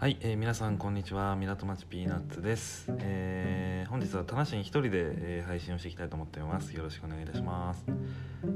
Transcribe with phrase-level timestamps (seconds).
[0.00, 1.34] はい、えー皆さんこんにちは。
[1.34, 6.72] 港町ピーナッツです、えー本日は田無に一人で、えー配信をしていきたいと思っています。
[6.76, 7.84] よろしくお願いいたします。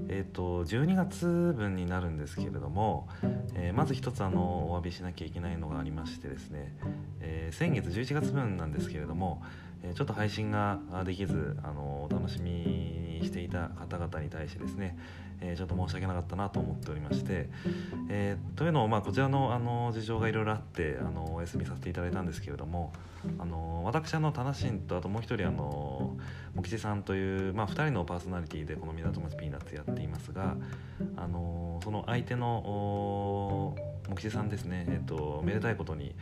[0.09, 1.27] えっ、と12月
[1.57, 3.09] 分になるんですけれども、
[3.57, 6.77] えーまず一つあのお詫びしなきゃいけないのがありましてですね、
[7.19, 9.43] えー先月11月分なんですけれども、
[9.83, 14.97] えーちょっと配信ができずあのお楽しみしていた方々に対してですね、
[15.41, 17.49] えーちょっと申し訳なかったなと思っておりまして、
[18.09, 22.93] えーというのも、まあ、こちらのあの事情がいろいろあってあのお休みさせていただいたんですけれども
[23.39, 26.17] あの私あの田無心とあともう一人あの
[26.55, 30.57] 茂吉さんという、まあ、2人のパーソナリティでこの「港町ピーナッツ」やっていますが
[31.17, 33.77] あのその相手の
[34.09, 36.15] 茂吉さんですね、えっとめでたいことに、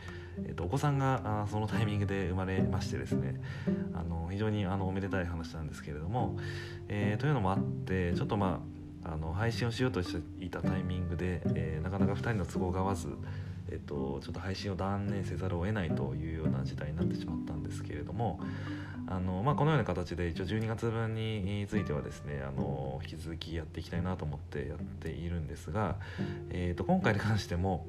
[0.45, 3.41] えっとお子さんがあそのタイミングで生まれましてですね。
[3.93, 6.37] あの非常にあのおめでたい話なんですけれども、
[6.87, 8.61] えーというのもあってちょっとま
[9.03, 13.07] ああの配信をしようとしていたタイミングで、えーなかなか2人の都合が合わず、
[13.71, 18.39] えっとちょっと配信を断念せざるを得ないというような事態になってしまったんですけれども
[19.07, 25.95] あの、まあ、このような形で一応12月分についてはですねあの引き続きやっていきたいなと思ってやっているんですが、
[26.49, 27.87] えー、と今回に関しても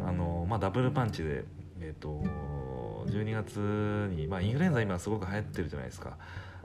[0.00, 1.44] あの、まあ、ダブルパンチで、
[1.80, 2.22] えー、と
[3.06, 6.16] 12月に、まあ、インフルエンザ今すごく流行ってるじゃないですか。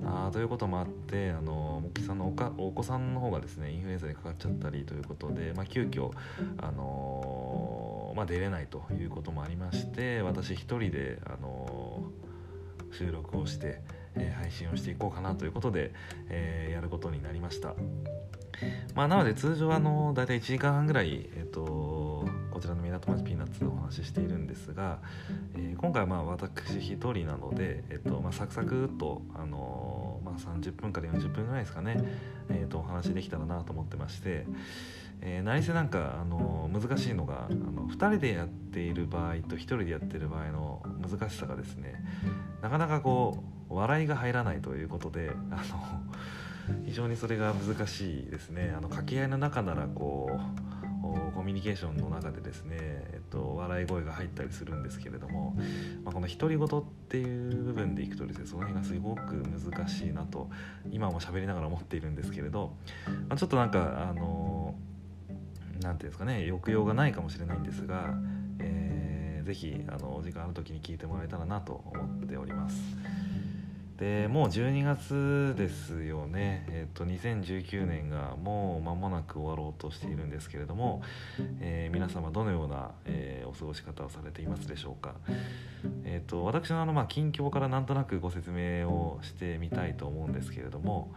[0.03, 6.11] あということもあってあの木さんのおかお子さんの方がですねインフルエンザにかかっちゃったりということで、まあ、急遽
[6.57, 12.03] あのまあ、出れないということもありまして私一人で、あの
[12.97, 13.81] 収録をして、
[14.16, 15.91] えー配信をしていこうかなということで、
[16.30, 17.73] えーやることになりました。
[18.94, 24.99] まあ、なので通常あの大体1時間半ぐらい、えっとこちらの港町ピーナッツのお話ししているんですが、
[25.55, 31.97] えー今回はまあ私一人なので、えっとまあ、サクサクっと、あのまあ、30分から40分ぐらいですかね、
[32.50, 34.45] えっとお話できたらなと思ってまして、
[35.22, 42.03] えー何せなんか、あの難しいのがあの2人でやっている場合と1人でやってる場合の難しさがですね
[42.61, 50.40] なかなかこう笑いが入らないということであの非常にそれが難しいですねあの掛け合いの中ならこ
[51.31, 55.56] うコミュニケーションの中でですね、えっと、笑い声が入ったりするんですけれども、
[56.03, 60.50] まあ、この独り言っていう部分でいくとですねその辺がすごく難しいなと
[60.90, 62.74] 今も喋りながら思っているんですけれど、
[63.30, 64.74] まあ、ちょっとなんかあの
[65.82, 68.16] なんていうんですかね抑揚がないかもしれないんですが、
[68.59, 69.16] えー
[69.46, 72.82] ぜひあのお時間ある時に聞いてもらえたらなと思っております。
[73.97, 81.01] でもう12月ですよね、えっと2019年がもう間もなく終わろうとしているんですけれども、
[81.61, 85.16] えー皆様どのような、えーお過ごし方をされていますでしょうか、
[86.03, 91.13] えっと私のあの、まあ、近況からなんとなくご説明をしてみたいと思うんですけれども、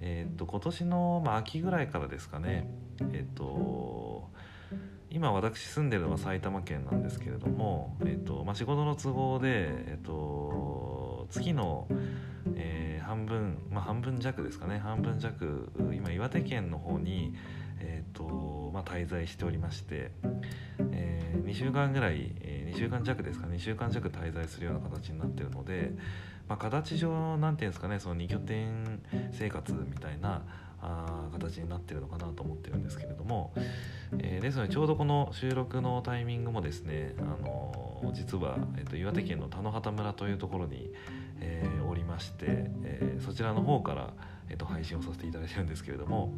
[0.00, 2.66] えっと今年の、まあ、秋ぐらいからですかね。
[3.12, 4.30] えっと
[5.10, 11.88] 今私住んでるのは埼玉県なんですけれども、えっとまあ、仕事の都合で、えっと、月の、
[12.56, 14.78] えー半分、まあ、半分弱ですかね。
[14.78, 17.34] 半分弱今岩手県の方に、
[17.78, 20.10] えっとまあ、滞在しておりまして、
[20.90, 25.92] え2週間ぐらい、え2週間弱ですか2週間弱滞在するような形になってるので、
[26.48, 29.02] まあ、形上なんて言うんですかねその2拠点
[29.32, 30.42] 生活みたいな
[30.84, 33.52] あ形になってるのかなと思ってるんですけれども、
[34.18, 40.90] えーですのでちょうどこの収録のタイミングもですね、あのー実は、えっと岩手県の田野畑村というところに、
[41.40, 42.46] えーおりまして、
[42.82, 44.12] えそちらの方から、
[44.50, 46.32] えっと配信をさせていただいてるんですけれども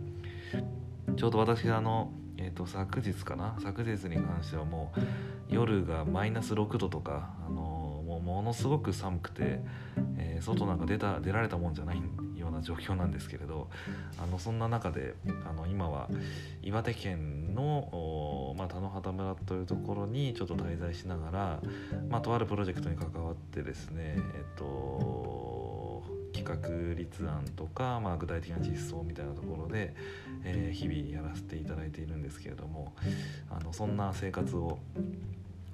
[1.17, 5.01] ちょうど私があの、えっと昨日かな昨日に関してはもう
[5.49, 7.86] 夜がマイナス6度とか、あの
[8.21, 9.61] ものすごく寒くて、
[10.19, 11.97] えー外なんか出た出られたもんじゃない
[12.37, 13.69] ような状況なんですけれど
[14.23, 15.15] あのそんな中で
[15.49, 16.09] あの今は
[16.63, 21.61] 岩手県の、まあ、田野畑村というところにちょっと滞在しながら、
[22.09, 29.95] まあ、とあるプロジェクトに関わってですね、えっと、企画立案とか、まあ、具体的な実装みたいなところで、
[30.45, 32.93] えー日々やらせていただいているんですけれども
[33.51, 34.79] あのそんな生活を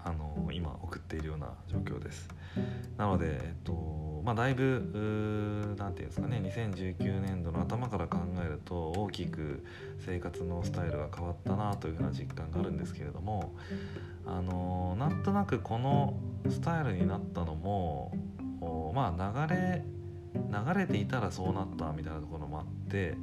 [0.04, 2.28] あの今送っているような状況です。
[2.96, 9.64] なので、えっとまあ、だいぶうーなんていうんですかね2019年度の頭から考えると大きく
[10.04, 13.54] 生活のスタイルが変わったなというふうな実感があるんですけれども
[14.26, 16.14] あのなんとなくこの
[16.48, 18.12] スタイルになったのも
[18.94, 19.82] まあ流れ
[20.34, 23.16] 流れていたらそうなったみたいなところもあって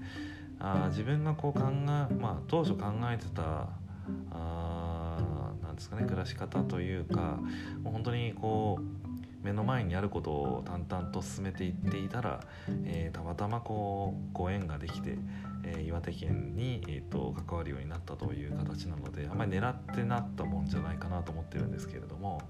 [0.59, 3.69] あ自分がこう考え、まあ、当初考えてた
[4.31, 4.98] あ
[5.79, 7.39] ですかね暮らし方というか
[7.83, 12.41] もう本当にこう目の前にあることを淡々と進めていっていたら、
[12.83, 15.17] えーたまたまこうご縁ができて、
[15.63, 22.41] えー、岩手県に、えーと、関わるようになったという形なのであんまり狙ってなったもんじゃないかなと思ってるんですけれども、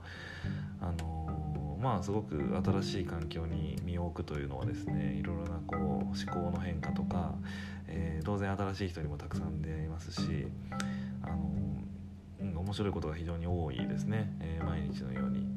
[0.82, 7.36] あのー、まあすごく新しい環境に身を置くというのはですねいろいろなこう思考の変化とか、
[7.88, 10.48] え、当然新しい人にもたくさん出会いますし、
[11.22, 11.79] あのー、
[12.42, 15.48] うん、面白いことが非常に多いですね、え毎日のように。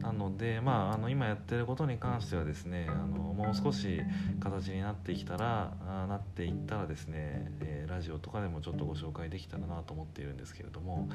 [0.00, 4.00] なので、まあ、あの今やってることに関してはですねあのもう少し
[4.40, 11.08] 形になってきたらあなっていったらですね、えー、ラジオとかでもちょっとご紹介できたらなと思っているんですけれども、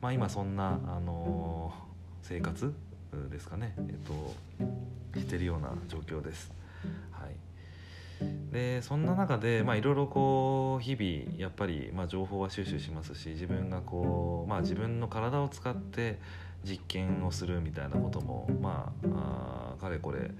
[0.00, 2.74] まあ、今そんな、あのー、生活
[3.30, 3.94] ですかね、えー
[5.14, 6.52] と、してるような状況です。
[8.52, 16.18] でそんな中でいろいろこう日々やっぱり、まあ、情報は収集しますし自分がこう、まあ、自分の体を使って
[16.64, 20.30] 実験をするみたいなこともまああかれこれ、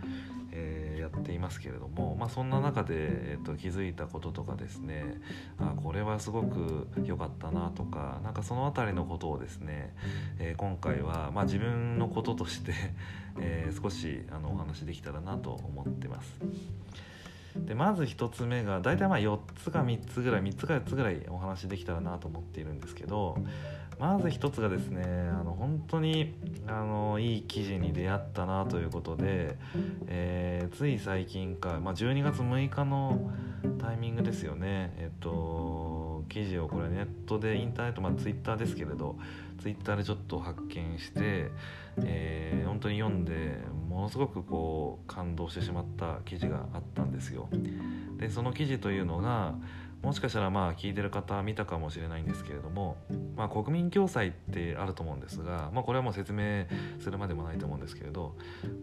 [0.53, 5.19] えー、やっていますけれども、まあ、そんな中で、えーと、気づいたこととかですね
[5.59, 9.95] あこれはすごく良かったなとかなんかその辺りのことをですね、
[10.39, 12.75] えー、今回は、まあ、自分のこととして
[13.39, 16.39] えー、少しあのお話できたらなと思ってます。
[17.57, 23.37] でまず1つ目が大体まあ4つか3つぐらい3つか4つぐらいお話できたらなと思っているんですけど
[23.99, 26.35] まず一つがですねあの本当に
[26.67, 29.59] あのいい記事に出会ったなということで、
[30.07, 33.31] えー、つい最近か、まあ、12月6日の
[33.79, 34.95] タイミングですよね。
[34.97, 39.17] えっと記事をこれネットでインターネットまあツイッターですけれど
[39.61, 41.51] ツイッターでちょっと発見して、
[42.05, 43.59] えー、本当に読んで
[43.89, 47.49] ものすごくこう感動してしまった記事があったんですよ。
[48.19, 49.55] でその記事というのが
[50.03, 52.97] もしかしたらまあ聞いてる方見たかもしれないんですけれども、
[53.37, 56.65] まあ、国民共済ってあると思うんですが、まあ、これはもう説明
[56.99, 58.35] するまでもないと思うんですけれど、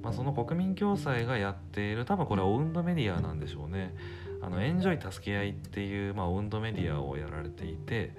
[0.03, 3.95] まあ、その国民共済がやっている多分これはオウンドメディアなんでしょうね。
[4.39, 8.13] あのエンジョイ助け合いっていう、まあ、オウンドメディアをやられていて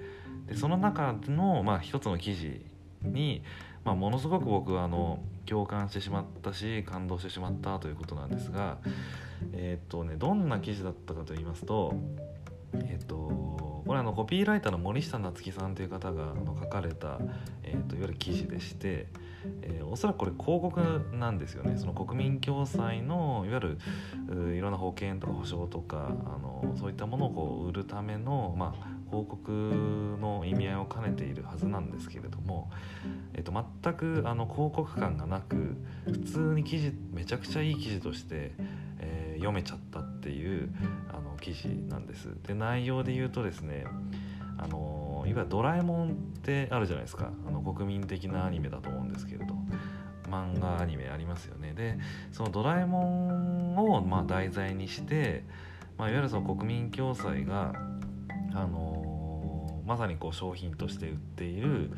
[0.47, 2.61] でその中の、まあ、一つの記事
[3.01, 3.41] に、
[3.83, 8.77] まあ、ものすごく僕はあの共感してしまったし感動してしまったということなんですが
[9.53, 11.95] えー、っとねどんな記事だったかと言いますと
[12.73, 13.15] えっ、と
[13.89, 17.17] これあのコピーライターの森下夏樹さんという方があの書かれた、
[17.63, 19.07] えーと、いわゆる記事でして、
[19.63, 21.75] えー、おそらくこれ広告なんですよね。
[21.75, 32.69] その国民共済のいわゆるいろんな保険とか保証とかあのそういったものをこう売るための、まあ、広告の意味合いを兼ねているはずなんですけれども、
[33.33, 35.75] えーと、全くあの広告感がなく
[36.05, 38.53] 普通に記事めちゃくちゃいい記事として、
[38.99, 40.69] えー、読めちゃったっていう
[41.09, 42.29] あの記事なんです。
[42.47, 43.85] で内容で言うとですね
[44.57, 46.13] あのいわゆる「ドラえもん」っ
[46.43, 47.31] てあるじゃないですか。
[47.47, 49.55] あの国民的なアニメだと思うんですけれど
[50.29, 51.73] 漫画アニメありますよね。
[51.73, 51.97] で
[52.31, 55.43] その「ドラえもん」をま題材にして、
[55.97, 57.73] まあ、いわゆるその国民共済が
[58.53, 58.98] あの
[59.89, 61.89] まさにこう商品として売っている、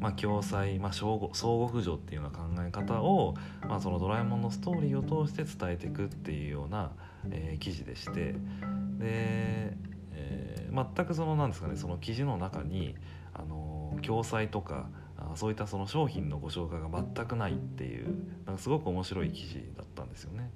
[0.00, 3.34] まあ、共済、まあ、相互扶助っていうような考え方を、
[3.68, 6.92] まあ、その「ドラえもん」のストーリーを通して伝えていくっていうような、
[7.30, 9.76] えー、記事でしてで、
[10.12, 12.94] えー、全くそのなんですかねその記事の中に
[13.34, 14.88] あの共済とか
[15.18, 18.06] あそういったその商品のご紹介が全くないっていう
[18.46, 20.50] なんかすごく面白い記事だったんですよね。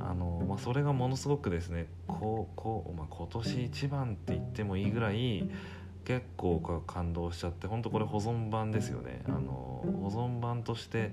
[0.00, 5.48] あのまあ、それがものすごくですねこうこう、まあ、今年一番って言ってもいいぐらい
[6.08, 9.20] 結構感動しちゃって本当これ保存版ですよね。
[9.28, 11.12] あの保存版として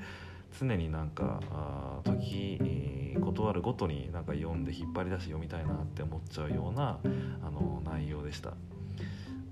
[0.57, 6.99] 常になんかあ時、えー、断るごとになんか読んで引っ張り出して読みたいなって思っちゃうような
[7.45, 8.53] あの内容でした。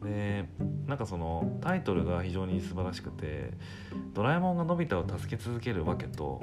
[0.01, 0.47] で
[0.87, 3.51] なんかそのタイトルが非常に素晴らしくて
[4.15, 6.39] 「ドラえもんがのび太を助け続けるわけと」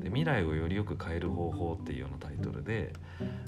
[0.00, 2.94] で未来をよりよく変える方法っていうようなタイトルで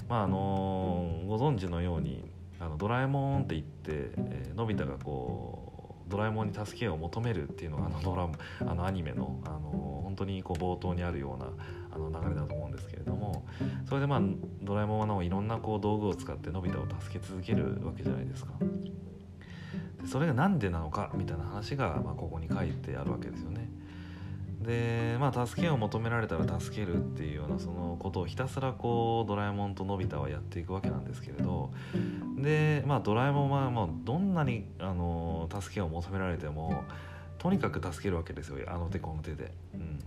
[0.07, 8.29] まああのご存知のようにあのドラえもんって言って、えー、のび太がこうドラえもんに助けを求めるっていうのがあのドラ
[8.61, 11.49] あのアニメのあの本当にこう冒頭にあるような
[11.91, 13.45] あの流れだと思うんですけれども
[13.87, 14.21] それでまあ
[14.61, 18.53] ドラえもんはいろんなこう道具を使ってのび太を助け続けるわけじゃないですか。
[20.05, 23.67] それが何でなのかみたいな話が、まあ、ここに書いてあるわけですよね。
[24.65, 31.71] でまあ助けを求められたら助けるっていうようなそのことをひたすらこうドラえもんとのび太はやっていくわけなんですけれど
[32.37, 36.83] でまあドラえもんはもうどんなにあの助けを求められても
[37.37, 39.51] とにかく助けるわけですよあの手この手で。
[39.73, 39.99] うん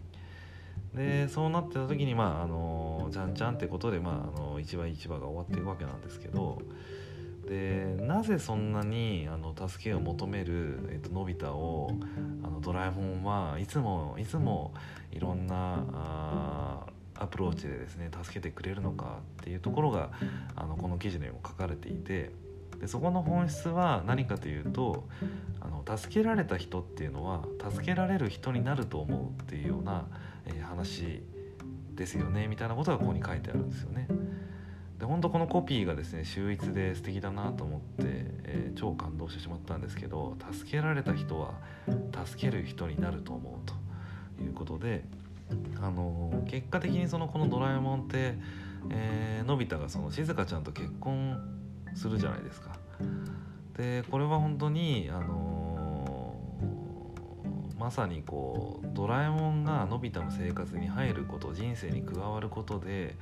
[0.95, 6.63] でそうなってた時にまああのじゃんじゃんってことで、まあ、あの一話一話が終わっていくわけなんですけど
[7.49, 11.91] でなぜそんなにあの助けを求める、えっと、のび太を
[12.43, 14.75] あのドラえもんはいつもいつも
[15.13, 20.11] いろんなあアプローチでですね助けてくれるのかっていうところが
[20.57, 22.33] あのこの記事にも書かれていて
[22.81, 25.09] でそこの本質は何かというと
[25.61, 30.07] あの助けられた人っていうのは助けられる人になると思うっていうような、
[30.45, 31.23] えー、話
[31.95, 34.07] ですよねみたいなことがここに書いてあるんですよね。
[34.99, 37.85] で本当このコピーがですね秀逸で素敵だなと思って、
[38.45, 41.53] えー、超感動してしまったんですけど助けられた人は
[42.27, 43.69] 助ける人になると思う
[44.39, 45.05] ということで、
[45.81, 48.35] あのー、結果的にそのこの「ドラえもん」って、
[48.91, 51.41] えー、のび太がその静香ちゃんと結婚
[51.95, 52.77] するじゃないですか。
[53.77, 56.35] でこれは本当に、あの
[57.79, 63.15] まさにこうドラえもんがのび太の生活に入ること人生に加わることで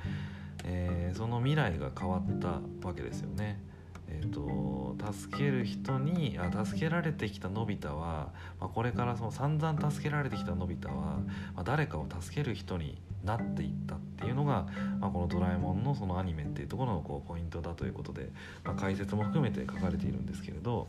[0.67, 3.61] えー、その未来が変わったわけですよね。
[4.09, 8.29] えーと、助ける人にあ助けられてきたのび太は、
[8.61, 11.25] まあ、これからその散々助けられてきたのび太は、ま
[11.57, 14.69] あ、誰かを助ける人になっていったっていうのが、
[15.01, 18.31] まあ、この「ドラえもん」のそのアニメっていうところのこうポイントだということで、
[18.65, 20.87] まあ、解説も含めて書かれているんですけれど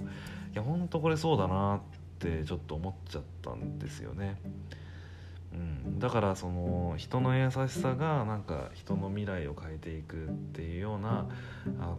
[0.53, 1.79] いやほんとこれそうだなっ
[2.19, 4.39] てちょっと思っちゃったんですよね。
[5.53, 11.25] うん、だからその人の優しさがなんか人の未来を変えていくっていうような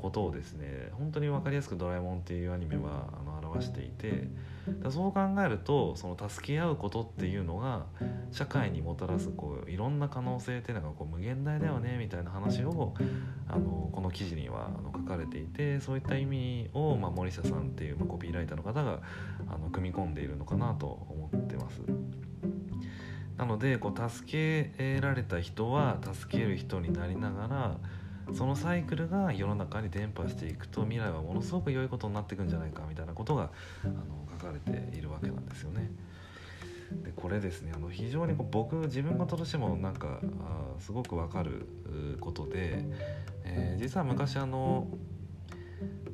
[0.03, 4.29] ことをですね本当に分かりやすく「ドラえもん」っていうアニメはあの表していて
[4.91, 7.87] そう考えるとその助け合うことっていうのが
[8.31, 12.95] 社会にもたらすこういろんな可能性っていうのがこう無限大だよねみたいな話を
[13.49, 19.01] あのこの記事にはあの書かれていてそういった意味を、まあ、森下さんっていう、まあ、コピーライターの方が
[19.49, 21.81] あの組み込んでいるのかなと思ってます。
[23.39, 24.31] なのでこう助
[24.73, 27.77] けられた人は助ける人になりながら
[28.35, 33.51] そのサイクルが世の中に伝播していくと未来はものすごく良いことになっていくんじゃないかみたいなことが
[33.85, 33.95] あの
[34.39, 35.91] 書かれているわけなんですよね。
[37.05, 41.69] でこれですねあの非常にこう僕自分事としてもなんかあすごくわかる
[42.21, 42.85] ことで、
[43.45, 44.89] えー、実は昔あの、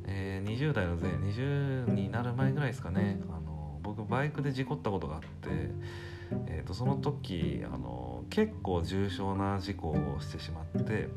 [0.07, 6.05] えー、20代の前20になる前ぐらいですかねあの僕バイクで事故ったことがあって。
[6.47, 11.09] えーと、その時あの結構重症な事故をしてしまって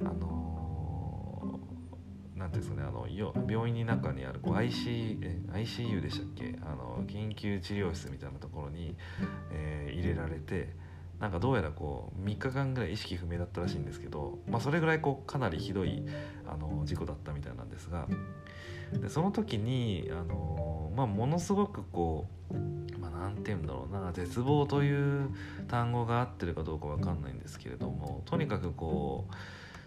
[0.00, 1.60] あの
[2.36, 3.06] なんですかねあの
[3.48, 5.18] 病院の中にあるこう IC
[5.52, 8.96] ICU でしたっけあの緊急治療室みたいなところに、
[9.52, 10.74] えー、入れられて
[11.20, 16.02] なんかどうやらこう3日間ぐらい意識不明だったらしいんですけど、まあ、それぐらいこうかなりひどい
[16.46, 18.08] あの事故だったみたいなんですが
[18.92, 22.54] でその時にあの、まあ、ものすごくこう
[23.20, 25.30] 何て言うんだろうな絶望という
[25.68, 29.34] 単語が合ってるかどうか分かんないんですけれどもとにかくこう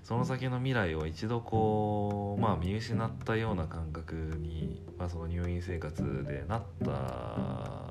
[0.04, 6.92] その先の未来を一度こう、まあ、見失ったような感覚に、まあ、その入院生活でなった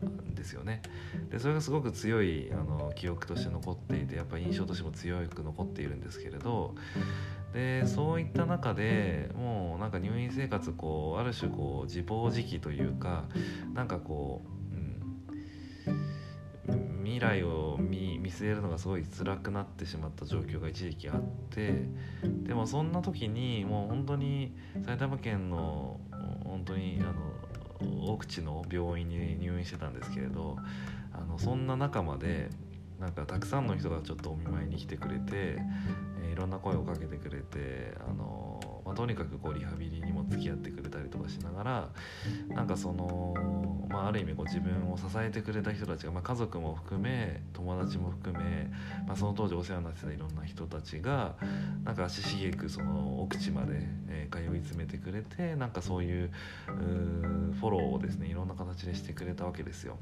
[0.04, 0.82] んですよね。
[1.30, 6.74] でそれがすごく強いあの記憶として残っていてやっぱ印象としても強く残っているんですけれど
[7.52, 13.24] でそういった中でもうなんか入院生活こうある種こう自暴自棄というか
[13.74, 14.52] なんかこう
[17.04, 21.88] 未来を見据えるのがすごい辛くなってしまった状況が一時期あって
[22.24, 24.54] でもそんな時にもう本当に
[24.86, 26.00] 埼玉県の
[26.44, 27.12] 本当にあ
[27.84, 30.56] の奥地の病院に入院してたんですけれど
[31.12, 32.48] あのそんな中まで
[32.98, 35.58] なんかたくさんの人がちょっとお見舞いに来てくれて、
[36.32, 41.88] いろんな声をかけてくれてあのまあ、とにかくこうリハビリにも付き合ってくれたりとかしながら
[42.48, 43.34] なんかその、
[43.88, 48.68] まあ、ある意味こう自分を支えてくれた人たちが、まあ、家族も含め友達も含め、
[49.06, 51.36] まあ、その当時お世話になってたいろんな人たちが
[51.84, 53.74] なんか足しげくその奥地まで、
[54.08, 56.30] えー、通い詰めてくれてなんかそういう
[56.66, 59.96] フォローをですねいろんな形でしてくれたわけですよ。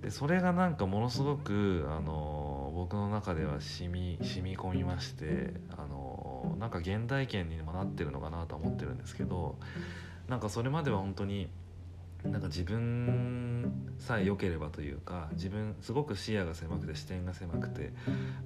[0.00, 2.33] でそれがなんかものすごくあの
[2.84, 9.56] 僕の中では染み染み込みましてあのなんか現代圏にもなってるのかなと思ってるんですけど
[10.28, 11.48] なんかそれまでは本当に
[12.24, 17.94] なんか自分さえ良ければというか自分すごく視野が狭くて視点が狭くて、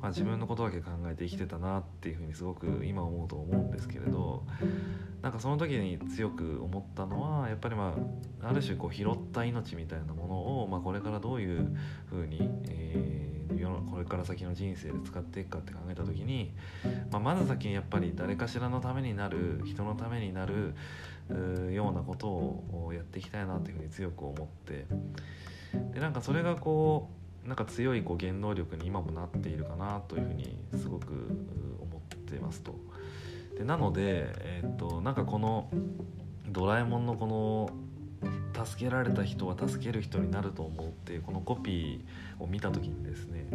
[0.01, 4.45] まあ、自分のことだけ考えて生きてたなっていうふうにすごく今思うと思うんですけれど
[5.21, 7.97] なんかその時に強く思ったのはやっぱりま
[8.41, 11.77] あある種こう拾った命みたいなものを、まあ、これからどういう
[12.09, 13.38] ふうに、えー
[13.91, 16.53] これから先の人生で使っていくかって考えた時に、
[17.11, 20.75] まあ、まず先にやっぱり誰かしらのためになる人のためになる
[21.73, 24.87] ようなことをやっていきたいなっていうふうに強く思って
[25.93, 27.11] でなんかそれがこ
[27.45, 31.13] うなんか強いこう原動力に今もなっているかなというふうにすごく
[31.81, 32.01] 思っ
[32.31, 32.75] てますと。
[33.57, 35.71] でなので、えー、っとなんかこの
[36.49, 37.71] 「ドラえもん」のこの
[38.67, 43.47] 助けられた人は助ける人になると思うっていうこのコピーを見た時にですね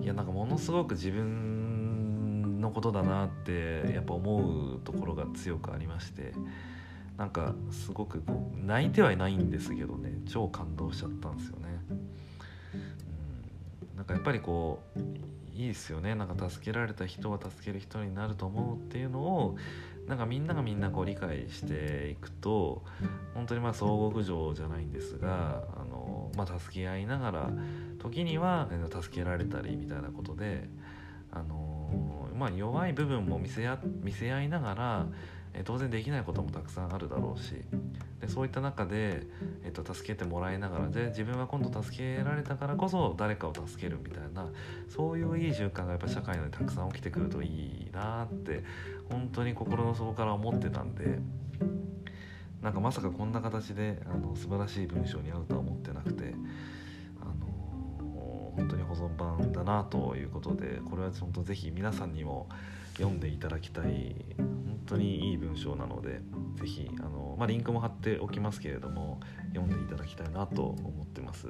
[0.00, 6.32] いやなんかものすごく自分のことだなってやっぱ思うところが強くありまして
[7.16, 11.80] なんかすごくこう泣いてはいないんですけどね超感動しちゃったんですよね。
[13.92, 15.00] うん、なんかやっぱりこう
[15.56, 19.56] いいですよねなんか助けられた人は助ける人になると思うっていうのを
[20.06, 22.84] なんかみんながみんなこう理解していくと
[23.34, 27.50] 本当にまあ相互扶助じゃないんですがあの、まあ、助け合いながら
[27.98, 28.68] 時には
[29.02, 30.68] 助けられたりみたいなことで
[31.32, 35.06] あの、まあ、弱い部分も見せ合見せ合いながら
[35.56, 37.54] え当然できないこともたくさんあるだろうし
[38.20, 39.22] でそういった中で、
[39.64, 44.48] えっと、助けてもらいながらで自分は今度助けられたからこそ誰かを助けるみたいな
[44.88, 48.64] そういういい循環がやっぱ社会にたくさん起きてくるといいなって
[49.10, 51.18] 本当に心の底から思ってたんで
[52.62, 56.34] なんかまさかこんな形であの素晴らしい文章に合うとは思ってなくて。
[57.20, 57.56] あの
[58.56, 62.48] 本当に保存版だなということでこれは本当ぜひ皆さんにも
[62.96, 66.20] 読んでいただきたい本当にいい文章なので
[66.58, 69.20] ぜひあの、まあ、リンクも貼っておきますけれども
[69.54, 71.48] 読んでいただきたいなと思ってます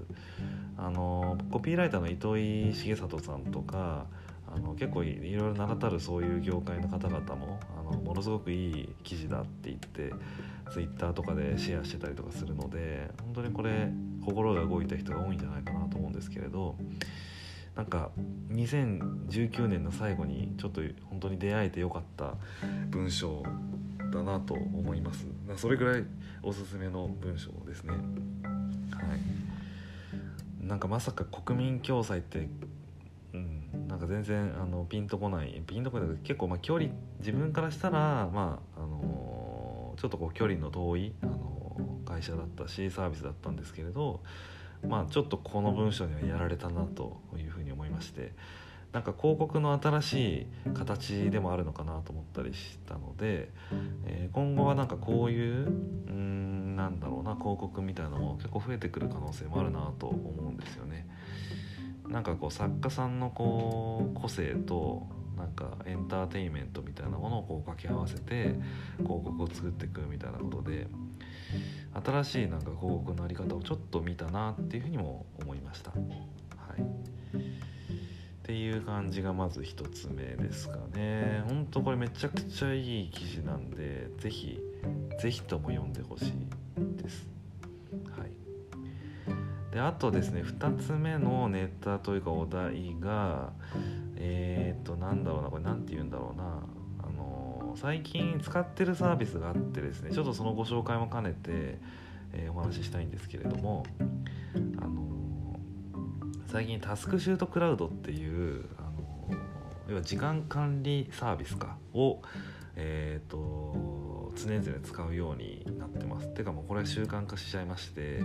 [0.76, 4.06] あのコピーライターの糸井重里さんとか
[4.56, 10.12] あの結構いろいろ名だたるそういう業界の方々もあのものすごくいい記事だって言って
[10.72, 13.90] ツイッターとかでシェアしてたりとかするので本当にこれ
[14.24, 16.76] 心が動いた人が多いんじゃないかなと思うんですけれど
[17.76, 18.10] なんか
[18.52, 22.34] 2019年の最後にちょっと本当に出会えてよかった
[22.88, 23.42] 文章
[24.10, 25.26] だなと思います。
[25.56, 26.04] それぐらい
[26.42, 27.92] おすすめの文章ですね。
[27.92, 27.98] は
[30.62, 30.66] い。
[30.66, 32.48] なんかまさか国民共済って
[33.96, 35.62] なんか全然あのピンとこない。
[35.66, 44.20] ピンとこない結構まあ距離自分からしたらまああのちょっとこう距離の遠いあの会社だったしサービスだったんですけれど
[44.86, 48.34] まあちょっとこの文章にはやられたなというふうに思いまして
[48.92, 50.12] なんか広告の新し
[50.42, 53.48] い形でもあるのかなと思ったりしたので、
[54.04, 55.66] えー、今後はなんかこういう
[56.08, 61.06] うんなんだろうな広告みたいなのも結構増えてくる可能性もあるなと思うんですよね。
[62.08, 68.54] なんかこう作家さんのこう個性となんかエンターテインメントみたいなものをこう掛け合わせて
[68.98, 70.86] 広告を作っていくみたいなことで
[72.04, 75.90] 新しいなんか広告のあり方をちょっと見たなっていうふうにも思いました。
[75.90, 75.96] は
[76.78, 81.42] い、っていう感じがまず1つ目ですかね。
[81.48, 84.60] ほんとこれめちゃくちゃいい記事なんで是非
[85.18, 87.26] 是非とも読んでほしいです。
[88.18, 88.35] はい
[89.76, 93.52] であとですね2つ目のネタというかお題が
[94.16, 96.44] えっ、ー、となんだろうなこれ何て言うんだろうな
[97.06, 101.78] あの最近使ってるサービスがあってですねちょっとそのご紹介も兼ねて、
[102.32, 103.84] えー、お話ししたいんですけれども
[104.78, 105.60] あの
[106.50, 109.38] 最近タスクシュートクラウドっていうあの
[109.90, 112.22] 要は時間管理サービスかを
[112.78, 116.28] えーと、常々使うようになってます。
[116.34, 118.22] てかもうこれは習慣化しちゃいまして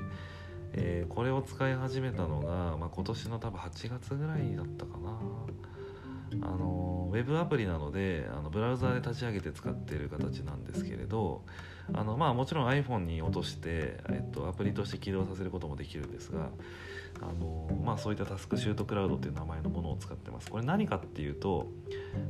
[0.74, 5.20] えー、これを使い始めたのが、まあ、今年の多分8月ぐらいだったかな。
[6.44, 11.44] あのウェブアプリなのであのブラウザーで立ち上げて使っている形なんですけれど
[11.94, 16.50] あの、まあ、もちろん iPhone に落として、えっと、アプリとして起動させることもできるんですが
[17.22, 20.50] あの、まあ、そういったタスクシュートクラウドっていう名前のものを使ってます。
[20.50, 21.68] これ何かっていうと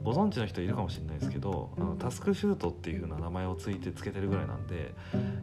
[0.03, 4.93] ご存知の人いるかもしれないですけどあのタスクシュートっていう風な名前をついてつけてるぐらいなんで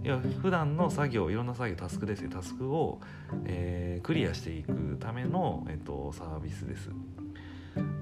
[0.04, 2.30] いや普段の作業いろんな作業タスクですよ。
[2.30, 3.00] タスクを、
[3.44, 6.90] えー、クリアしていくための、えっと、サービスです、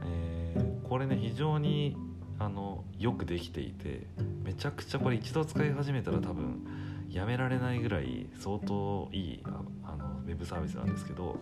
[0.05, 1.97] えー、これね非常に
[2.39, 4.07] あのよくできていて
[4.45, 6.67] めちゃくちゃこれ一度使い始めたら多分
[7.11, 9.43] やめられないぐらい相当いい
[9.83, 11.39] あのウェブサービスなんですけど、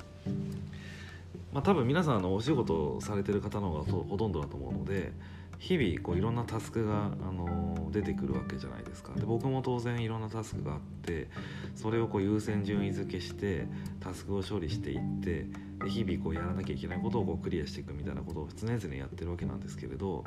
[1.52, 5.12] まあ、多分皆さんのお仕事されてる方の方がほとんどだと思うので
[5.58, 9.12] 日々こういろんなタスクが、あの出てくるわけじゃないですか。
[9.14, 11.28] で僕も当然いろんなタスクがあって
[11.76, 13.66] それをこう優先順位付けして
[14.00, 15.46] タスクを処理していって
[15.86, 20.24] 日々こうやらなきゃいけないことをこうクリアしていくみたいなことを常々やってるわけなんですけれど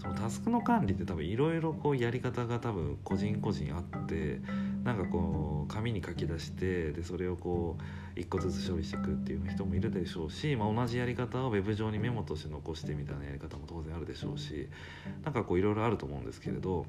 [0.00, 4.40] そのタスクの管理って多分いろいろこうやり方が多分個人個人あって
[4.84, 14.68] なんかこう紙に書き出してでそれをこう一個ずつ処理していくっていう人もいるでしょうし、まあ、同じやり方をウェブ上にメモとして残してみたいなやり方も当然あるでしょうし
[15.24, 16.86] なんかこういろいろあると思うんですけれど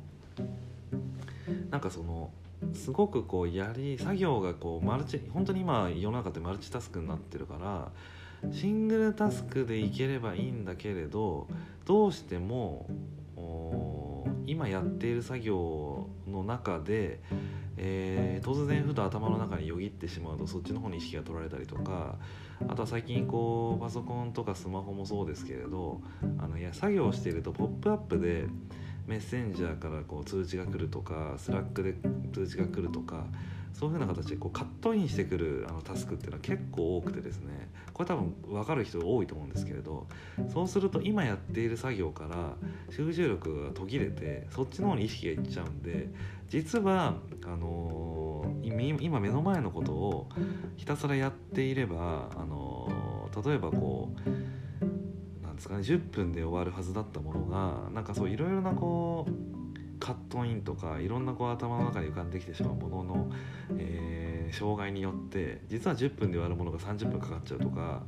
[1.70, 2.32] なんかその
[2.74, 11.48] すごくこうやり作業がこうマルチ本当に今世の中ってマルチタスクになってるからシングルタスクでいければいいんだけれど
[11.86, 12.86] どうしても
[14.46, 17.20] 今やっている作業の中で、
[17.78, 22.16] えー、突然ふと頭の中によぎってしまうとそっちの方に意識が取られたりとか
[22.68, 26.02] あとは最近こうパソコンとかスマホもそうですけれど
[26.40, 28.48] あのいや作業しているとポップアップで
[29.10, 31.96] メッセンジャーからこう通知が来るとか Slack で
[32.32, 33.26] 通知が来るとか
[33.74, 40.06] そういうふうな形でこうカットインしてくるあのタスクっていうのは結構多くてですねこれ多分分かる人多いと思うんですけれど
[40.54, 42.54] そうすると今やっている作業から
[42.92, 46.10] 集中力が途切れてそっちの方に意識がいっちゃうんで
[46.48, 50.30] 実はあのー、今目の前のことを
[50.78, 54.59] ひたすらやっていれば、あのー、例えばこう
[55.60, 63.32] ですかね10分で終わるはずだったものがなんかそういろいろなこうカットインとかいろんなこう頭の中に浮かんできてしまうものの、
[63.78, 68.04] えー、障害によって実は10分で終わるものが30分かかっちゃうとか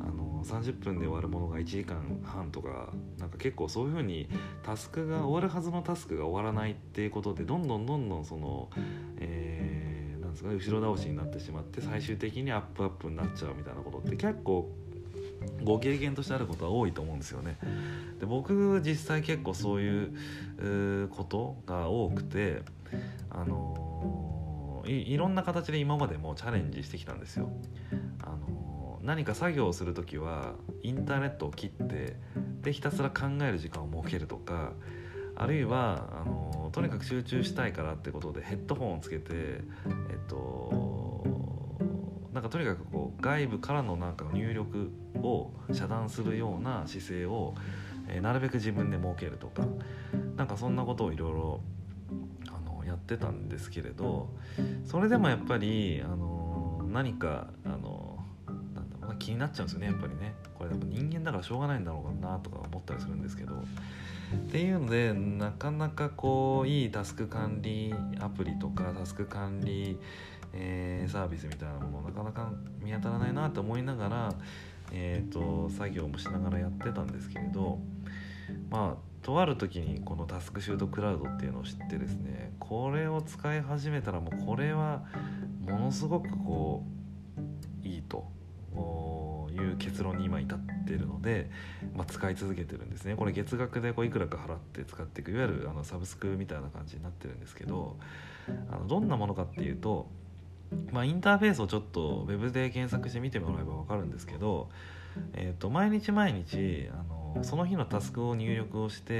[0.00, 4.28] あの30分で終わるものが1時間半とかなんか結構そういうふうに
[4.62, 8.70] タスクが終わるはずのタスクが終わらないっていうことでどんどんどんどんその、
[9.18, 14.70] えー、なんですか後ろ倒しになってしまって最終的にアップアップになっちゃうみたいなことって結構
[15.62, 17.58] ご経験としてあることは多いと思うんですよね。
[18.20, 22.62] で僕実際結構そういうことが多くて
[23.30, 27.50] あのいいろんな形で今までもチャレンジしてきたんですよ。
[28.22, 32.16] あの何か作業をする時はインターネットを切って
[32.62, 34.72] でひたすら考える時間を設けるとか
[35.34, 39.60] あるいはあのとにかく集中したいからってことでヘッドホンをつけてえ
[40.14, 40.91] っと
[42.32, 44.90] なんかとにかくこう外部からのなんか入力
[45.22, 47.54] を遮断するような姿勢を、
[48.08, 49.66] えー、なるべく自分で設けるとか
[50.36, 51.60] なんかそんなことをいろいろ
[52.92, 54.28] やってたんですけれど
[54.84, 60.34] それでもやっぱり、あの何か、あのなんだろう気になっちゃうんですよねやっぱりね。
[60.58, 63.54] これやっぱ人間だからしょうがないんだろうなとか思ったりするんですけど
[64.34, 69.98] っていうのでなかなかこういいタスク管理アプリとかタスク管理
[70.54, 74.34] えー、サービスみたいなものなかなか見当たらないなと思いながら、
[74.92, 77.78] えーと、作業もしながらやってたんですけれど
[78.70, 85.04] まあとある時にこのタスクシュートクラウドっていうのを知ってですねこれを使い始めたらもうこれは
[85.60, 86.84] ものすごくこ
[87.84, 88.26] ういいと。
[89.52, 91.50] いう結論に今至ってるので、
[91.94, 97.96] まあ、使い続けてるんですねこれ月額でこういくらか払って使っていくいわゆるあのサブスクみたいな感じになってるんですけど
[98.70, 100.08] あのどんなものかっていうと
[100.90, 104.70] まあ、インターフェースをちょっとウェブで検索して見てもらえば分かるんですけど、
[105.34, 109.16] えー、と毎日毎日あのその日のタスクを入力をしてい、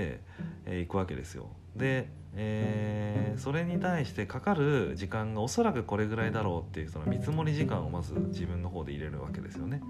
[0.66, 1.48] えー、くわけですよ。
[1.76, 9.82] で、えー、それに対してかかる時間がおそらくこれぐらいだろうっていうその見積もり時間をまず自分の方で入れるわけですよね。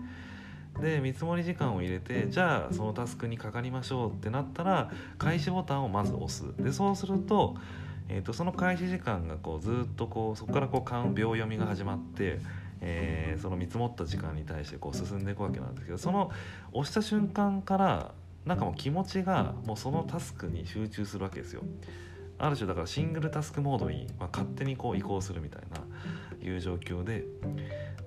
[0.80, 7.56] で見積もり時間を入れてじゃあそのタスクにかかりましょうってなったら開始ボタンをまず押すでそうすると
[8.08, 12.40] えーと、その開始時間がこうずっとこうそこからこう秒読みが始まって、
[12.82, 16.30] えー、その見積もった時間に対してこう進んでいくわけなんですけどその
[16.72, 18.12] 押した瞬間から
[18.44, 21.62] なんかもう気持ちがもうそのタスクに集中するわけですよ。
[22.38, 25.78] ある種だからシングルタスクモードに、まあ、勝手にこう移行するみたいな
[26.46, 27.24] いう状況で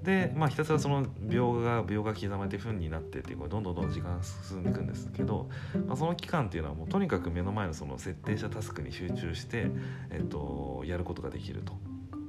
[0.05, 5.49] で、まあ、ひたすらその病が病が刻まれて糞になってっていうどんどんどん時間進んでいくんですけど、
[5.87, 9.67] まあ、その期間っていうのはもうとにかく目の前のその設定したタスクに集中して、
[10.11, 11.73] えっと、やることができると。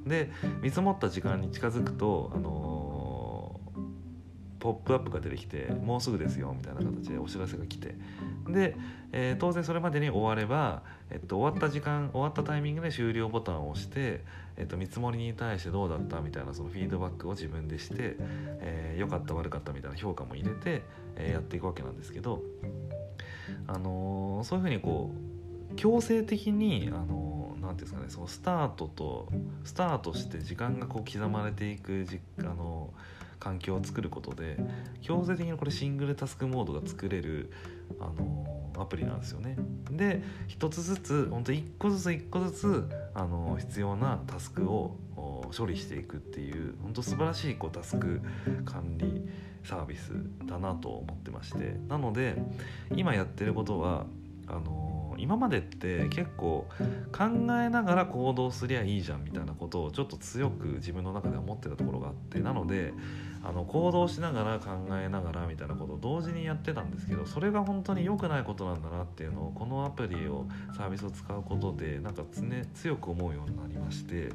[0.07, 2.86] で見積もった時間に近づくと、あの、
[4.59, 7.95] ポップアップが出てきて「もうすぐですよ」みたいな形でお知らせが来て。
[8.47, 8.75] で、
[9.11, 14.23] えー、当然それまでに終われば、えっと、終わった時間終わったタイミングで終了ボタンを押して、
[14.55, 18.15] えっと、見積もりに対してどうだったみたいなそのフィードバックを自分でして、
[18.61, 20.83] えー、かった悪かったみたいな評価も入れて、
[21.15, 22.41] えー、やっていくわけなんですけど、
[23.67, 25.11] あのー、そういうふうにこ
[25.71, 29.29] う強制的に、あのー、ていうんですかねそのスタートと
[29.63, 32.93] スタートして時間がこう刻まれていくじ、あの
[33.39, 34.57] 環境を作ることで
[35.01, 37.51] 強制的にこれシングルタスクモードが作れる、
[37.99, 38.45] あの
[38.77, 39.57] アプリなんですよね。
[39.91, 44.97] で一つずつ本当一個ずつ一個ずつあの必要なタスクを
[45.55, 48.21] 処理していくっていう本当素晴らしいこうタスク
[48.65, 49.27] 管理
[49.63, 50.11] サービス
[50.45, 52.35] だなと思ってましてなので
[52.95, 54.05] 今やってることは
[54.47, 56.67] あの今までって結構
[57.11, 57.25] 考
[57.61, 62.93] えながら行動すりゃいいじゃんみたいなことをちょっと強く自分の中で思ってたところがあってなので
[63.47, 74.33] あの行動しながら考えながらみたいなことを同時にやってたんですけどそれが本当に良くないことなんだなっていうのをこのアプリをサービスを使うことでなんか常強く思うようになりまして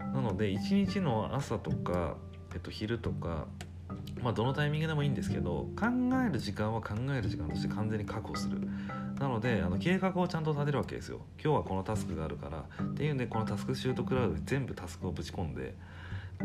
[0.00, 2.16] なので一日の朝とか、
[2.54, 3.46] えっと、昼とか
[4.22, 5.86] まあ、どのタイミングでもいいんですけど考
[6.26, 8.58] える時間は考える時間として完全に確保する。
[9.20, 11.20] なのであの計画をちゃんと立てるわけですよ。
[11.42, 12.64] 今日はこのタスクがあるから。
[12.82, 15.74] っていうんでこのタスクシュートクラウドで全部タスクをぶち込んで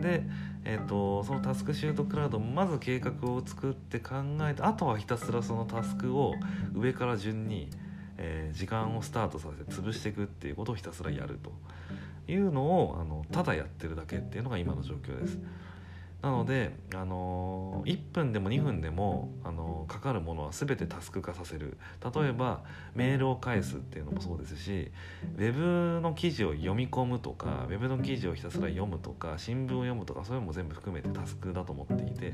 [0.02, 0.24] で、
[0.66, 6.36] えーと、そのタスクシュートクラウドまず計画を作って考えてあとはひたすらそのタスクを
[6.74, 7.70] 上から順に、
[8.18, 11.52] えー、時間をスタートさせて潰していくっていうことをひたすらやると
[12.32, 15.40] いうのをあのただやってるだけっていうのが今の状況です。
[16.22, 21.78] なので、あのー、1分でも2分でも、あのー、かかるものは全てタスク化させる
[22.14, 22.62] 例えば
[22.94, 24.92] メールを返すっていうのもそうですし
[25.38, 32.34] ウェブの記事を読み込むとかウェブの記事をひたすら読むとか新聞を読むとかそういうのも全部含めてタスクだと思っていて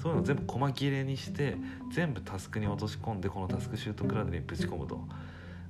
[0.00, 1.56] そういうのを全部細切れにして
[1.92, 5.00] 全部タスクに落とし込んでこのタスクシュートクラウドにぶち込むと。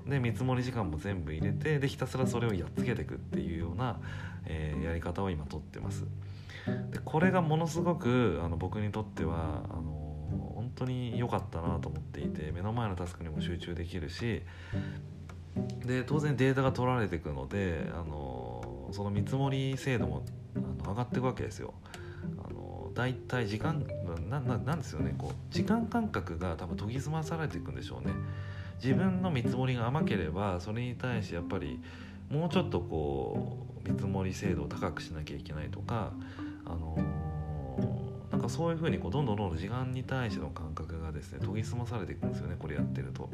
[0.06, 3.98] で見積もり時間も全部入れてでひたすらそれをやっつけていくっていうような、
[4.44, 6.04] えー、やり方を今とってます。
[6.90, 10.04] でこれがものすごくあの僕にとってはあの
[10.54, 14.42] 本当に良かったなと思っていて目の前のタスクにも集中できるし
[15.86, 20.24] で当然データが取られていくのであのその見積もり精度も
[20.56, 21.74] あの上がっていくわけですよ。
[22.38, 23.84] あのだいたい時間
[24.30, 28.14] なななんですよねこう時間感覚が多分研ぎ澄まされていくんでしょうね。
[28.82, 31.80] 自分の見積もりが甘ければそれに対してやっぱり
[32.30, 36.12] もうちょっとこう見積もり精度を高くしなきゃいけないとか
[36.66, 43.28] あのー、なんかそういうふうにこうどんどんどんどん時間に対しての感覚がですね研ぎ澄まされていくんですよねこれやってると。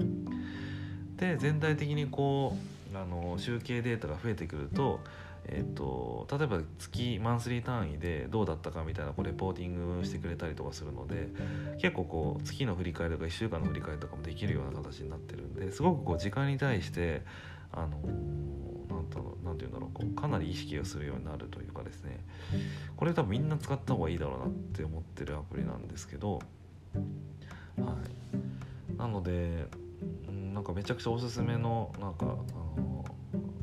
[1.17, 2.57] で全体的にこ
[2.95, 5.01] うあの集計データが増えてくると,、
[5.45, 11.29] えーと、例えば月マンスリー単位でどうだったかみたいなこうレポーティングしてくれたりとかするので
[11.81, 17.23] 結構こう月の振り返りとか1週間の振り返りとかもできるような形になってるんですごくこう時間に対して
[17.73, 18.01] あの
[18.95, 22.21] なんて言うんだろうこうかなり意識をするようになるというかですね。
[22.97, 26.41] これ多分みんな使った方がいいだろうなって思ってるアプリなんですけど。
[26.95, 27.97] は
[28.95, 28.97] い。
[28.99, 29.67] なので
[30.53, 33.05] なんかめちゃくちゃおすすめのなんかあの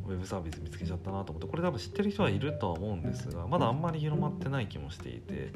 [0.07, 5.51] ウェブサービス見つけちゃったなと思ってこれ多分知ってる人はいるとは思うんですがまだあんまり広まってない気もしていて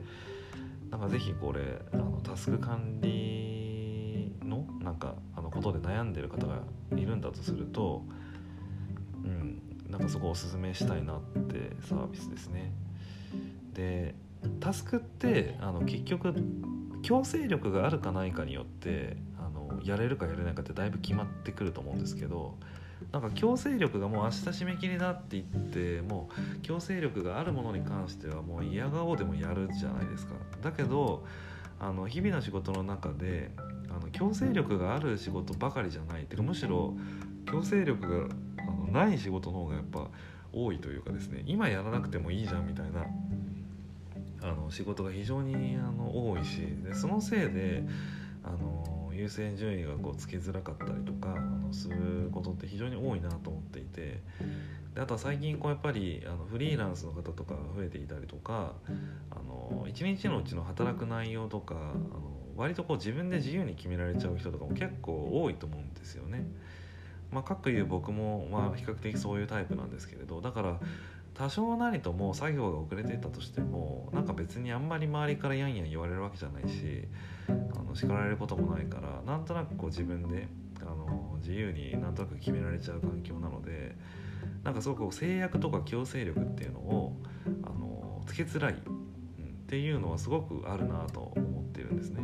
[0.90, 6.60] なんか是非これあのタスク管理のなんかあのことで悩んでる方が
[6.96, 8.04] いるんだとすると
[9.24, 9.62] うん。
[9.92, 12.72] なんかそこおすすめしたいなってサービスですね。
[13.74, 14.16] で
[14.60, 16.34] タスクってあの結局
[17.04, 22.58] 強制力があるかないかによってあのやれるかやれないかってだいぶ決まってくると思うんですけど
[23.12, 30.36] なんか強制力がもう明日締め切りだって言ってもう強制力があるものに関してはもう嫌顔でもやるじゃないですか。
[30.62, 31.26] だけど
[31.80, 33.52] あの日々の仕事の中で
[33.90, 36.24] あの強制力がある仕事ばかりじゃない。
[36.24, 36.96] っていうかむしろ
[37.46, 38.36] 強制力が
[38.72, 40.08] あのない仕事の方がやっぱ
[40.54, 43.06] 多いというかですね今やらなくてもいいじゃんみたいな
[44.42, 47.84] あの仕事が非常にあの多いしでそのせいで
[48.44, 54.22] あの優先順位がこうつけづらかったりとかあのすることって非常に多いなと思っていて
[54.96, 58.74] であとは最近こうやっぱりあのフリーランスの方とかが増えていたりとか
[59.30, 61.96] あの一日のうちの働く内容とかあの
[62.56, 66.46] 割とこう自分で自由に決められちゃう人とかも結構多いと思うんですよね。
[67.32, 70.80] まあ、かくいう僕もまあ比較的そういうタイプなんですけれどだから
[71.34, 77.08] 多少なりとも作業が遅れていたとしてもなんか別にあんまり周りからやんやん言われるわけじゃないし
[77.48, 80.48] あの叱られることもないからなんとなくこう自分で
[80.82, 83.96] あの自由になんとなく決められちゃう環境なので
[84.64, 87.18] なんかすごく制約とか強制力っていうのを
[87.64, 92.24] あのつけづらい、うん、っていうのはすごくあるなと思ってるんですね。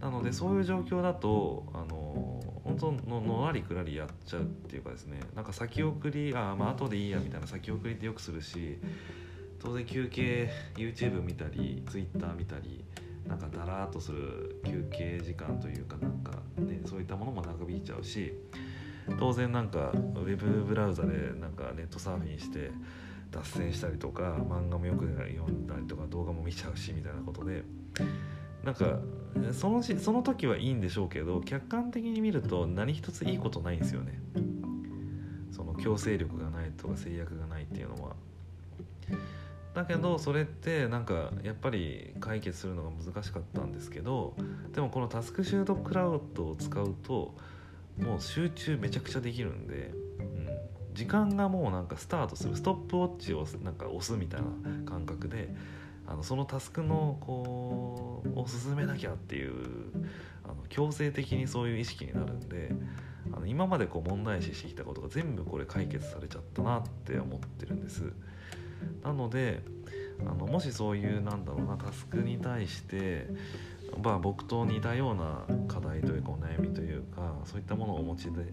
[0.00, 2.39] なのでそういう状況だとあの
[2.70, 8.78] 本当ののらりくらりやっちゃうっていうかですねなんか先送りあまあ後でいいやみたいな先送りってよくするし
[9.58, 12.84] 当然休憩 YouTube 見たり Twitter 見たり
[13.26, 18.32] なんかだらーっとする休憩時間というかなんかねそういったものも長引いちゃうし
[19.18, 22.70] 当然なんかウェブブラウザでなんかネットサーフィンして
[23.30, 27.62] 脱線したりとか漫画もよく読んだりとか動画も見ちゃうしみたいなことで
[28.64, 28.98] なんか
[29.52, 34.20] そのしその時はいいんでしょうけど客観的に見ると何一ついいことないんですよね。
[35.50, 38.16] その強制力がないとか制約がないっていうのは。
[39.74, 44.34] だけどそれってなんかやっぱり解決するのが難しかったんですけど
[44.74, 47.34] でもこのタスクシュートクラウドを使うと
[47.98, 50.48] もう集中めちゃくちゃできるんで、うん、
[50.94, 54.48] 時間がもうなんかスタートするストップウォッチをなんか押すみたいな
[54.90, 55.54] 感覚で
[56.10, 59.52] あのそのタスクのこうを進めなきゃっていう
[60.44, 62.72] あの強制的にそういう意識になるんで
[63.32, 68.12] あの今までこう問題視してきたことが全部これ解決されちゃったなって思ってるんです。
[69.04, 69.62] なので
[70.22, 73.28] あのもしそういうなんだろうなタスクに対して
[74.02, 78.44] まあ僕と似たような課題というかお悩みというかそういったものをお持ちで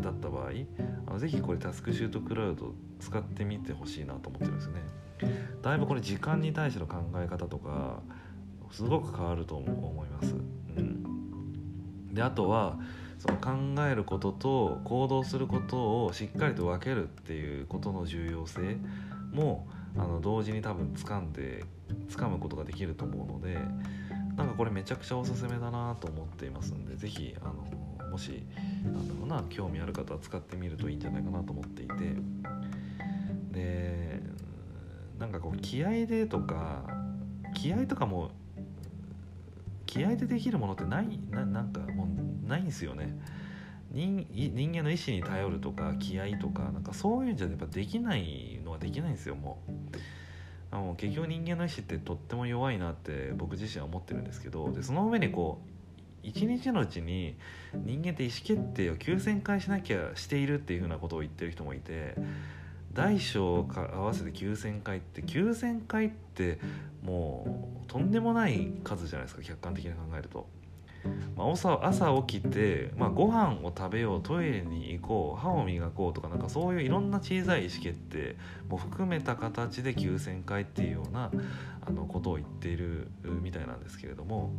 [0.00, 0.50] だった場合
[1.06, 4.82] あのぜひこれタスクシュートクラウド使ってみてほしいなと思ってるんですよね
[5.62, 8.02] だいぶこれ時間に対しての考え方とか
[8.70, 10.34] すごく変わると思います。
[10.76, 12.78] うん、であとは
[13.18, 18.76] その考えることと行動することをしっかりと分けるっていうことの重要性
[19.32, 21.64] もあの同時に多分掴んで
[22.10, 23.58] 掴むことができると思うので
[24.36, 27.54] なんかこれめちゃくちゃおすすめだなと思っていますんで是非あの
[28.16, 28.42] もし
[28.82, 31.94] なんだろうな興味ある方は使ってみるといいんじゃないかなと思っていて。
[33.52, 34.22] で
[35.18, 36.84] なんかこう気合でとか
[37.54, 38.30] 気合とかも
[39.86, 42.06] 気合でできるものってないななんかも
[42.44, 43.18] うないんですよね。
[43.92, 49.72] 人人間の意志に頼るとか気合とかなんかそういうんじゃやっぱできないのはできないんですよもう。
[50.70, 54.72] あの結局人間の意志ってとっても弱いなって僕自身は思ってるんですけど。
[54.72, 55.75] でその上にこう
[56.26, 57.36] 一日のうちに
[57.72, 62.16] 人間って意思決定を9,000回しなきゃしているっていうふうなことを言ってる人もいて
[62.92, 66.58] 大小合わせて9,000回って9,000回って
[67.02, 70.46] もうとんでもない数じゃないですか客観的に考えると。
[71.36, 78.34] まあ、朝朝起きて、まあ、ご飯を食べようトイレに行こう歯を磨こうとかなんかそういういろんな小さい意思決定
[78.68, 81.30] も含めた形で9,000回っていうような
[81.86, 84.50] あのことを言っているみたいなんですけれども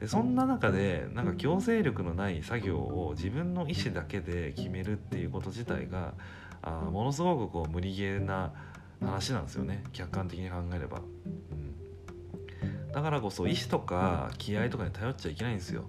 [0.00, 6.14] でそんな中でなんか強制力のない作業を自分の意思だけで決めるっていうこと自体が
[6.62, 8.52] あものすごくこう無理ゲーな
[9.00, 9.84] 話なんですよね。
[9.92, 15.84] 客観的に考えれば、うん、だからこそ意思とか気合とかに頼っちゃいけないんですよ。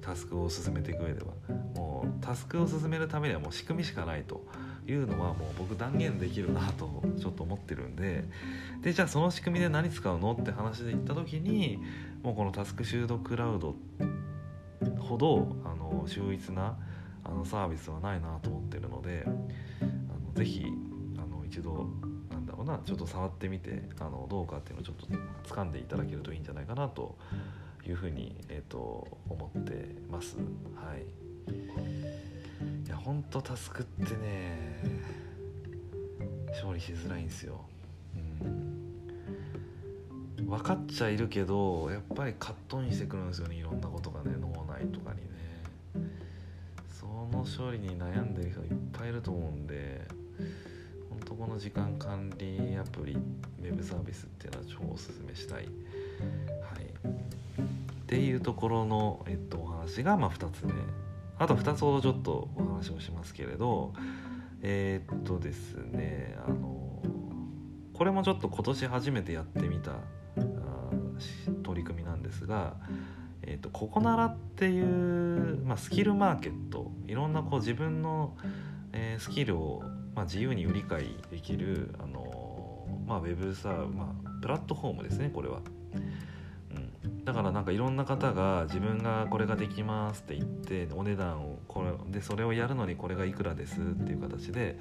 [0.00, 1.26] タスクを進めていく上では。
[1.74, 4.44] もうタスクを進めるためにはもう仕組みしかないと
[4.86, 8.24] いうのはもう僕断言できるなとちょっと思ってるんで。
[8.82, 11.82] でじゃあその仕組みで何使うのって話で言った時に
[12.24, 13.74] もうこのタスクシュードクラウド
[14.98, 16.74] ほどあの秀逸な
[17.22, 20.64] あのサービスはないなと思ってるのであのぜひ
[21.18, 21.86] あの一度
[22.30, 27.14] なんだろうなちょっと触ってみてあのどうかっていうのをちょっと掴んでいただけるといいんじゃないかなと
[27.86, 30.38] いうふうに、えーと、思ってます。
[30.38, 31.02] はい、
[32.86, 34.80] いや本当タスクってね
[36.52, 37.60] 勝利しづらいんですよ。
[38.42, 38.73] うん、
[40.46, 45.24] 分かっちゃいるけどやっぱり葛藤にしてくるんですよねいろんなことがね脳内とかにね。
[46.88, 50.06] その勝利に悩んでる人いっぱいいると思うんで。
[51.14, 55.68] 本当この時間管理アプリウェブサービスっていうのは超おすすめしたい、はい、っ
[58.06, 60.72] ていうところの、えっと、お話がまあ2つ目
[61.38, 63.92] あと2つほどちょっとお話をしますけれど
[64.62, 67.02] えー、っとですねあの
[67.92, 69.92] これもちょっと今年初めてやってみた
[71.64, 72.76] 取り組みなんですが、
[73.42, 78.36] えーと、ココナラっていう、まあ、スキルマーケットいろんなこう自分の、
[78.92, 79.82] えー、スキルを
[80.14, 85.60] まあ、自由に売り買いできる、あのまあ、ウェブサー、まあ、プラットフォームですねこれは、
[87.04, 94.78] うん、だからなんかいろんな方が自分がこれができますって言ってお値段をこれでそれをやるのにこれがいくらですっていう形で、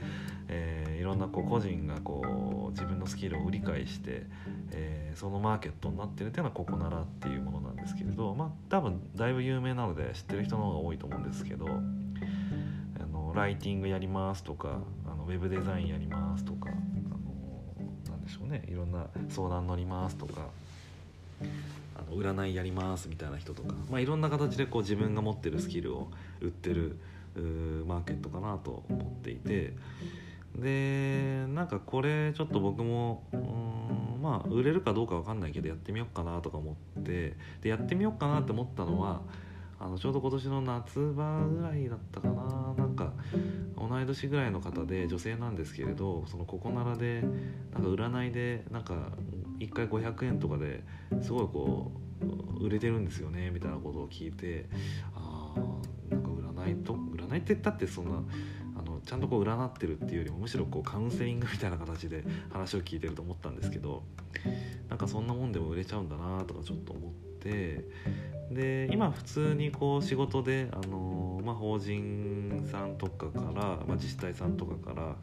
[0.47, 2.27] えー、いろんなこう個人がこう
[2.73, 4.23] 自分のスキルを売り買いして、
[4.71, 20.47] えー、そのマーケットになってるっていうのはここならっていうものなんですけれどまあ多分だいぶ有名なので知ってる人の方が多いと思うんですけどあのライティングやりますとかあのウェブデザインやりますとか、あのなんでしょうねいろんな相談乗りますとか
[21.95, 26.09] あの占いやりますみたいな人とか、まあ、いろんな形でこう自分が持ってるスキルを
[26.41, 26.97] 売ってる
[27.85, 29.73] マーケットかなと思っていて
[30.57, 39.21] でなんかこれちょっと僕もうんまあ売れるかどうか分かんないけどやってみようかなとか思ってでやってみようかなって思ったのは
[39.79, 42.73] あのちょうど今年の夏場ぐらいだったかな。
[42.77, 43.11] なんか
[43.77, 47.23] 同い年ぐらいの方で女性なんですけれどそのここならで
[47.73, 48.95] なんか占いでなんか
[49.59, 50.83] 1回500円とかで
[51.21, 51.91] すごいこ
[52.59, 54.67] う売れてるんですよねみたいなことを聞いて
[55.15, 55.53] あ
[56.09, 58.21] なんか占いと占いって言ったってそんな
[59.05, 64.03] ちゃんとこう占ってるっていうよりもむしろこうカウンセリングみたいな形で話を聞いてると思ったんですけど
[64.89, 67.85] なんかそんなもんでも売れちゃうんだなとかちょっと思って
[68.51, 75.15] で今普通にこう仕事で、あのまあ、法人さんとかから、まあ、自治体さんとかから、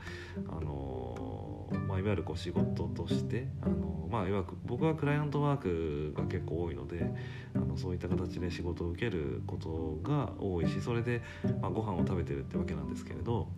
[0.49, 7.07] あのまあ、いわゆるこう仕事として、あのまあ、いわく僕はクライアントワークが結構多いので
[7.55, 11.23] あのそういった形で仕事を受けることが多いしそれで、
[11.61, 13.49] まあ、ご飯を食べてるってわけなんですけれど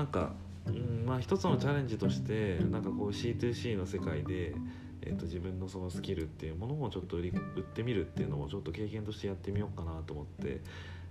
[0.00, 0.32] なんか、
[0.66, 4.54] うんまあ、一つのチャレンジとしてなんかこう C2C の世界で
[5.02, 10.60] えーと、自分のそのスキルっていうものをちょっと売り売ってみるっていうのもちょっと経験としてやってみようかなと思って、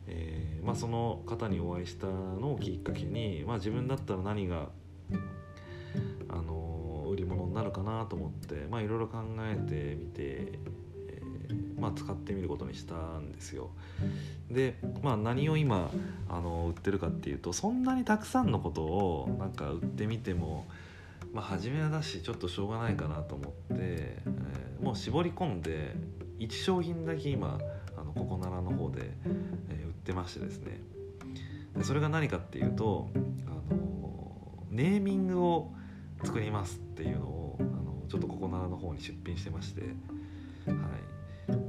[0.06, 4.70] えー、まあ、その方にお会いしたのをきっかけに、まあ、自分だったら何が、
[6.30, 10.60] あの売り物になるかなと思って、まあ、いろいろ考えてみて、
[11.80, 13.70] まあ、使ってみることにしたんですよ。
[14.52, 15.92] で、まあ、何を今
[16.30, 20.68] あの売ってるかっていうとそんなにたくさんのことをなんか売ってみても、
[21.34, 25.96] まあ、初めはだしちょっとしょうがないかなと思って、えー、もう絞り込んで
[26.40, 27.60] 1商品だけ今
[27.98, 29.12] あのここならの方で、
[29.70, 30.82] えー、売ってましてですね
[31.78, 33.10] でそれが何かっていうと、
[33.46, 35.72] あのネーミングを
[36.24, 39.92] 作りますっていうのをあのちょっとここならの方に出品してまして、はい、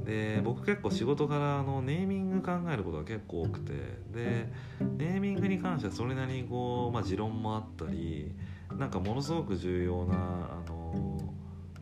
[0.05, 3.73] で僕結構仕事からあのネーミング考えることが結構多くて
[4.11, 4.51] で
[4.97, 8.31] ネーミングに関してはそれなりにこう、まあ、持論もあったり
[8.77, 11.17] なんかものすごく重要なあの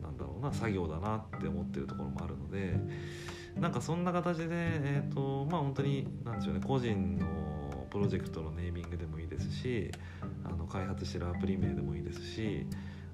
[0.02, 2.78] なんだろうな作業だなって思ってるところもあるので
[3.60, 7.26] なんかそんな形でえっ、ー、とまあ本当に何でしょうね個人の
[7.90, 9.90] プロジェクトのネーミングでもいいですし
[10.44, 12.66] あの開発してるアプリ名でもいいですし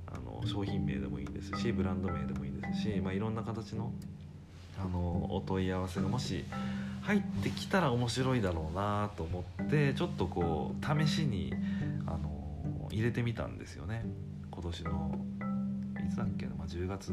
[0.06, 3.92] あの商品名でもいいですしブランド名でもいいですし、まあ、いろんな形の
[4.78, 6.44] あのお問い合わせがもし
[7.02, 11.54] 入ってきたら面白いだろうなと思ってちょっとこう試しに
[12.06, 14.04] あの入れてみたんですよね。
[14.50, 15.18] 今年の
[16.06, 17.12] いつだっけな、まあ、10月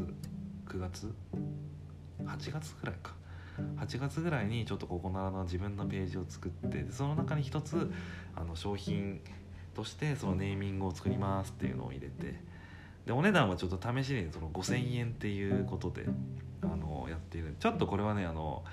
[0.66, 1.12] 9月
[2.24, 3.12] ？8月ぐらいか。
[3.76, 7.90] 8月ぐらいにちょっとここならの自分のページを作ってその中に一つ
[8.34, 9.20] あの商品
[9.74, 12.34] としてそのネーミングを作りますっていうのを入れて
[13.06, 16.06] でお値段はちょっと試しにその5000円っていうことで
[16.72, 18.64] あのやっているちょっとこれはねあの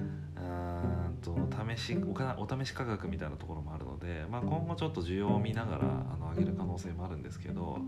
[0.00, 1.36] うんと
[1.76, 1.96] 試し
[2.38, 7.78] お試し価格みたいなところもあるので、まあ、今後ちょっと需要を見ながらあの上げる可能性もあるんですけど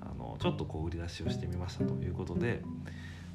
[0.00, 2.62] あのちょっとこう売り出しをしてみましたということで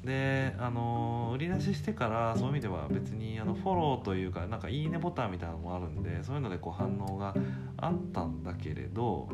[0.04, 7.34] であの売り出ししてからそういう意味では別にあのフォローというかなんかいいねボタンみたいなのもあるんでそういうのでこう反応が
[7.76, 9.28] あったんだけれど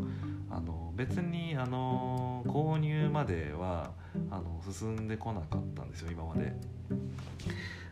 [0.51, 3.91] あの別にあの購入までは
[4.31, 6.55] あの進んでこなかったんですよ今まで。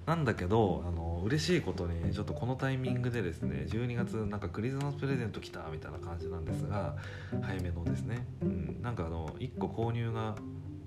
[0.07, 6.97] なんだけどあの嬉しいことにちょっとこのタイミングでですね12月なんかクリスマスプレゼント来たみたいな感じなんですが
[7.41, 10.35] 早めのですね、うん、なんかあの1個購入が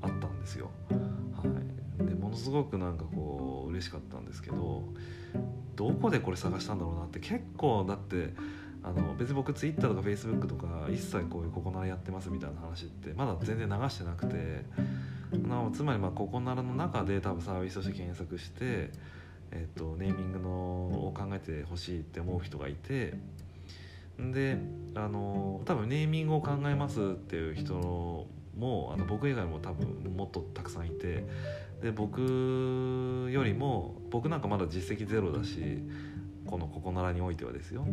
[0.02, 0.70] あったんですよ。
[0.90, 4.84] はいでものすごくなんかこう嬉しかったんですけど
[5.76, 8.34] どこでこれ探したんだろうなって結構だって
[8.88, 14.64] あの別に僕 Twitter とか Facebook とか一切こういうココナラやってますみたいな話ってまだ全然流してなくて
[15.46, 18.92] なつまりまあココナラの中で多分サービスとして検索して、
[19.52, 23.14] えー、とネーミングのを考えてほしいって思う人がいて
[24.18, 24.58] で
[24.96, 28.26] あの多分ネーミングを考えますっていう人
[28.58, 31.26] もあの僕以外も多分もっとたくさんいて
[31.82, 32.22] で僕
[33.32, 35.84] よりも僕なんかまだ実績ゼロだし
[36.46, 37.86] このここならにおいてはですよ。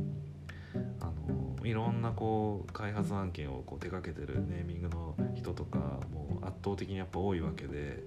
[1.01, 5.79] あのいろんなこう開発案件をこう手掛けてるネーミングの人とか
[6.13, 8.05] も圧倒的にやっぱ多いわけで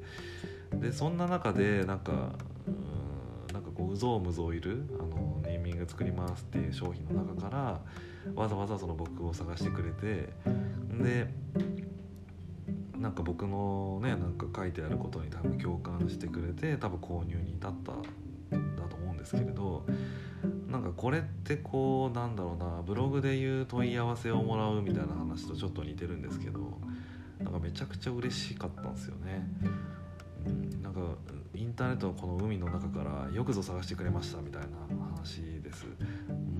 [0.73, 2.33] でそんな中でなんか
[2.67, 7.81] うんなんかこううぞうむぞういるあのネーミング作りますっていう商品の中から
[8.35, 10.29] わざわざその僕を探してくれて
[11.01, 11.27] で
[12.97, 17.91] なんか僕のねなんか書いてあることに多分共感してくれて多分購入に至った
[18.55, 19.85] んだと思うんですけれど
[20.69, 26.59] なんかこれってこうなんだろうなブログでいう問い合わせをもらうみたいな話とちょっと似てるんですけど
[27.39, 29.47] なんかめちゃくちゃ嬉しかったんですよね。
[30.45, 30.99] うん、なんか
[31.55, 34.67] インターネットのこの海の中からよくぞ探してくれましたみたいな
[35.15, 35.85] 話です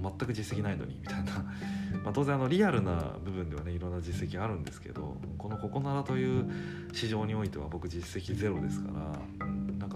[0.02, 1.46] 全く実績ないのにみたいな
[2.04, 6.50] ま当然あのリアルな部分ではねいろんな実績あるんですけどこのココナラという
[6.94, 8.92] 市場においては僕実績ゼロですか
[9.40, 9.47] ら、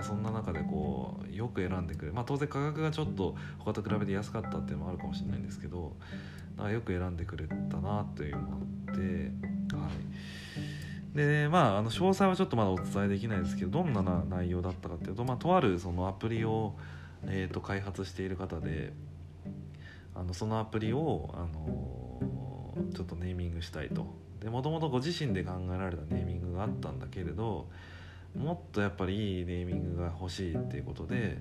[0.01, 5.95] かそんな中でこうよく選んでくれまあ当然価格がちょっと他と比べて安かったっていうのもあるかもしれないんですけど
[6.57, 9.01] なんかよく選んでくれたなというのがあって
[9.75, 11.15] はい。
[11.15, 16.75] でまああの詳細はちょっとまだお伝えできないですけどどんな内容だったかっていうと、まあ、とあるそのアプリを、
[17.25, 18.93] えー、と開発している方で
[20.15, 24.05] あのそのアプリを、あのー、ちょっとネーミングしたいと。
[24.49, 27.67] もともとご自身で考えられたネーミングがあったんだけれど
[28.35, 31.37] もっとやっぱりいいネーミングが欲しいっていうことで、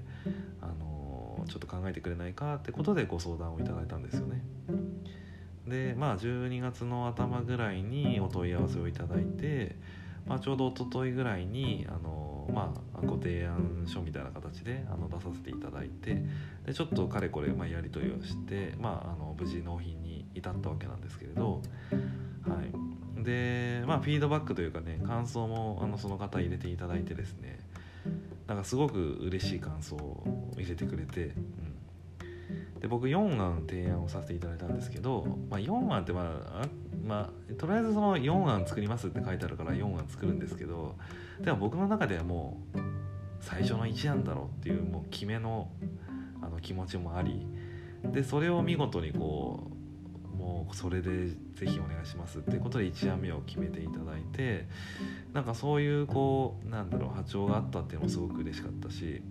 [0.61, 4.43] あの、ちょっと考えてくれないかってことでご相談をいただいたんですよね。
[5.67, 9.77] でまあ12月の頭ぐらいにお問い合わせをいただいて、
[10.27, 16.23] まあ、ちょうど一昨日ぐらいに、あのまあ、ご提案書みたいな形であの出させていただいて
[16.67, 21.63] でちょっとかれこれ、まあ、やり取りをして、まあ、あの無事納品に至ったわけなんですけれど、
[22.49, 22.90] はい、
[23.23, 27.59] でまあフィードバックというかね感想もあのその方入れていただいてですね。
[28.47, 30.25] なんかすごく嬉しい感想を
[30.57, 36.67] 入れてくれて、うん、で僕4案提案をさせていただいたんですけど、まあ、4案ってまあ
[37.07, 40.97] まあとりあえずその4案作りますって書いてあるから4案作るんですけど
[41.41, 42.79] でも僕の中ではもう
[43.41, 45.69] 最初の1なんだろうっていうもう決めの
[46.43, 47.47] あの気持ちもあり
[48.05, 49.80] でそれを見事にこう
[50.41, 54.67] もうそれでぜひお願いしますっていうことで1案目を決めていただいて
[55.35, 59.23] なんかそういうこうなんだろう波長があったっていうのもすごく嬉しかったし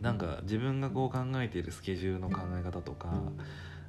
[0.00, 3.08] なんか自分がこう考えているスケジュールの考え方とか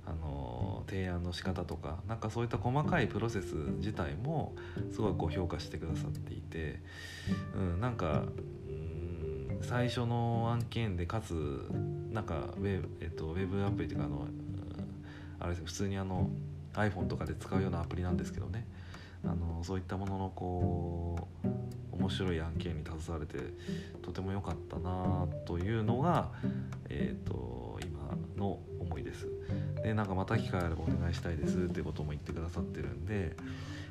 [0.06, 4.54] あの提案の仕方とかなんかそういった細かいプロセス自体も
[4.92, 6.82] すごいこう評価してくださっていて、
[7.56, 8.24] うん、なんか
[9.62, 11.34] 最初の案件でかつ
[12.12, 14.28] なんかウェブ,、えっと、ウェブアプリというかあの
[15.44, 16.30] あれです普通にあの
[16.74, 18.66] iPhone とかで使うようなアプリなんですけどね
[19.24, 21.48] あのそういったもののこう
[21.96, 23.38] 面白い案件に携われて
[24.02, 26.32] とても良かったなというのが、
[26.90, 29.28] えーと、今の思いです。
[29.84, 33.36] でなんかまた機会あればお願いしたいですってことも言ってくださってるんで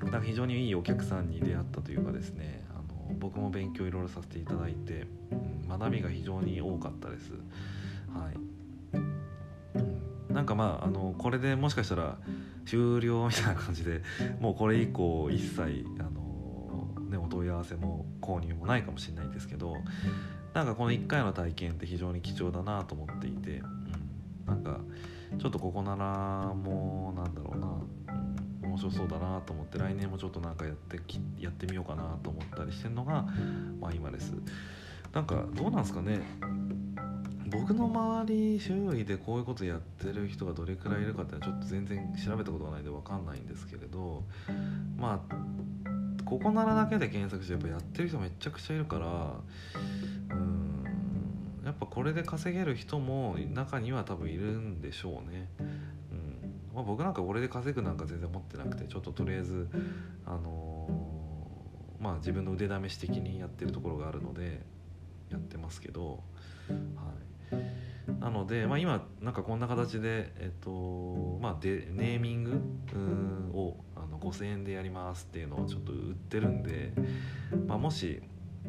[0.03, 7.32] なんか非常にいいお客さんに出会ったというかですねあの僕も勉強いろいろさせていただいて、うん、学びが非常に多かったです。
[8.12, 8.51] はい
[10.33, 12.18] なんかまああのこれでもしかしたら
[12.66, 14.03] 終了みたいな感じで
[14.41, 19.76] もうこれ以降一切あの、ね、お問い合わせも購入もないかもしれないんですけど
[20.55, 24.80] なんかこの1回の体験って非常に貴重だなと思っていて、うん、なんか
[25.39, 27.68] ちょっとここならもうなんだろうな、
[28.68, 31.01] 面白そうだなと思って来年もちょっとなんかやって
[31.39, 33.26] やってみようかなと思ったりしてるのが、
[33.80, 34.35] まあ、今です。
[35.12, 36.20] なんかどうなんですかね？
[37.53, 44.24] 僕の周り周囲でこういうことやってる人がどれくらいいるかってちょっと全然調べたことがないんで分かんないんですけれど
[44.96, 45.34] まあ
[46.24, 50.62] ここならだけで検索してやっぱやってる人めちゃくちゃいるからうん
[51.64, 55.48] やっぱこれで稼げる人も中には多分いるんでしょうね。
[55.61, 59.68] うんまあ、僕なんかこれで稼ぐなんか全然持ってなくてちょっととりあえず
[60.26, 64.64] あのー、まあ自分の腕試し的にやってるところがあるので
[65.30, 67.32] やってますけど、はい、
[68.23, 72.53] なので、まあ、今なんかこんな形で、えっとまあ、でネーミング？
[73.53, 76.93] をあの5,000円でやりますっていうのをちょっと売ってるんで、
[77.66, 78.23] まあ、もし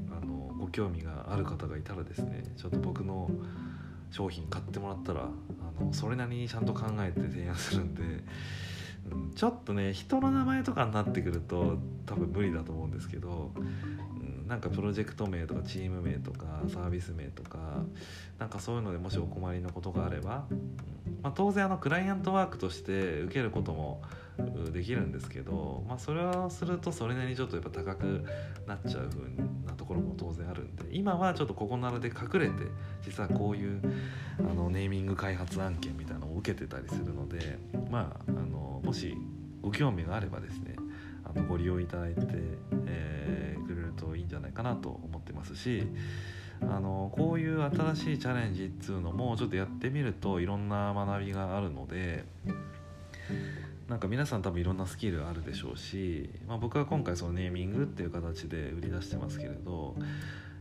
[0.10, 3.30] あのご興味がある方がいたらですねちょっと僕の
[4.10, 8.02] 商品買ってもらったらあのそれなりにちゃんと考えて提案するんで、
[9.12, 13.52] うん、ちょっとね人の名前とかになってくると多分無理だと思うんですけど
[14.48, 17.84] なんかプロジェクト名とかチーム名とかサービス名とか
[18.40, 20.46] なんかそういうのでもしお困りのことがあれば、
[21.22, 24.02] まあ、当然あのクライアントワークとして受けることも
[24.72, 28.26] できるんですけど、まあ、それをするとそれなりにちょっとやっぱ高く
[28.66, 29.22] なっちゃう風
[29.66, 32.64] なところも当然あるんで今はちょっとここならで隠れて
[33.04, 33.82] 実はこういう
[34.40, 37.60] あのネーミング開発案件みたいなのを受けてたりするので
[37.92, 39.16] まああのもし
[39.62, 40.76] ご興味があればですね
[41.48, 42.22] ご利用いただいて、
[42.88, 45.88] えー、くれるといいんじゃないかなと思ってますし
[46.62, 52.26] あのこういう新しいチャレンジっつうのもちょっとやってみるといろんな学びがあるので
[53.90, 59.96] なんか皆さん多分いろんなスキルあるでしょうし、まあ、僕は今回そのネーミングっていう形で売り出してますけれど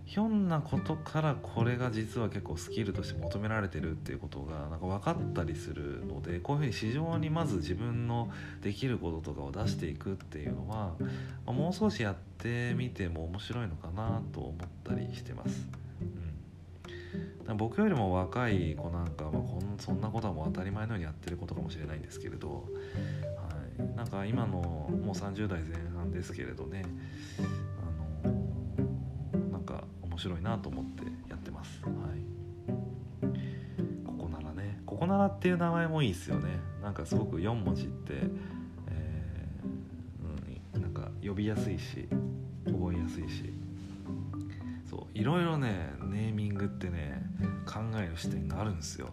[0.05, 8.30] ひょんなことからこれが実は結構スキルとして求められてるっていうことがなんか分かったりするのでこういうふうに市場にまず自分の
[8.62, 10.94] できることとかを出していくっていうのは、
[11.46, 15.66] もう少しやってみても面白いのかなと思ったりしてます。
[17.57, 26.84] 僕よりも若い子なんかはこんそんなことはもう当たり前のようにやってることかもしれないんですけれど、はい、なんか今のもう30代前半ですけれどね
[30.22, 31.82] 白いなと思ってやってます。
[31.82, 31.92] はい、
[34.06, 34.80] ここならね。
[34.86, 36.60] ここならっていう名前もいいですよね。
[36.80, 38.14] なんかすごく4文字って、
[38.88, 42.08] えー、うん、なんか呼びやすいし
[42.66, 43.52] 覚えやすいし。
[44.88, 47.22] そういろいろねネーミングってね
[47.64, 49.08] 考える視点があるんですよ。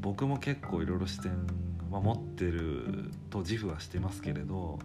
[0.00, 1.32] 僕も結構いろいろ視点
[1.90, 4.78] は持ってると自負はしてますけれど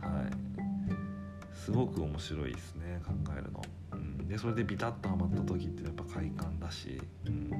[0.00, 0.50] はい。
[1.54, 3.62] すごく面白いですね考えるの。
[4.30, 7.50] でそれでビタッとはまった時ってやっぱ快感だし、うん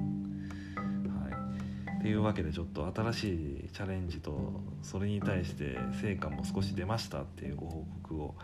[1.21, 3.25] はい、っていうわけでちょっと新し
[3.65, 8.35] いチャレンジとそれに対して成果も少し出ましたっていうご報告を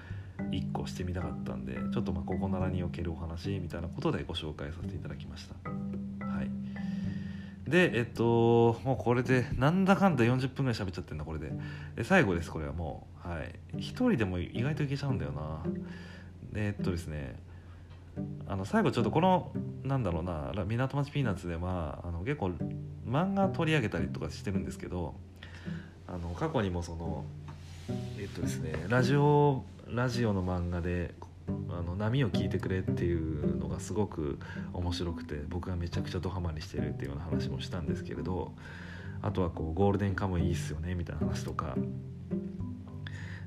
[0.51, 6.27] 1個してみたかったんでちょっとまあここならにおけるお話みたいなことでご紹介させていただきました。
[6.27, 6.51] はい。
[7.71, 11.53] でえっともうこれでなんだかんだ40分ぐらい喋っちゃってんだこれで。
[11.95, 13.29] で最後ですこれはもう。
[13.29, 13.55] はい。
[13.77, 15.63] 1人でも意外といけちゃうんだよな。
[16.55, 17.46] えっとですね。
[18.47, 19.53] あの最後ちょっとこの
[19.85, 22.53] なんだろうな「港町ピーナッツ」ではあの結構
[23.09, 25.15] 漫画取り上げたりとかしてるんですけど
[26.07, 27.25] あの過去にもその
[28.19, 31.15] えっとですねラジオラジオの漫画で
[31.49, 34.39] あの波を聞いてくれっていうのがすごく
[34.73, 38.53] 面白くて僕がめちゃくちゃドハマりしてるっていうような話もしたんですけれど
[39.23, 41.77] あとはこうゴールデンカムイいいっすよねみたいな話とか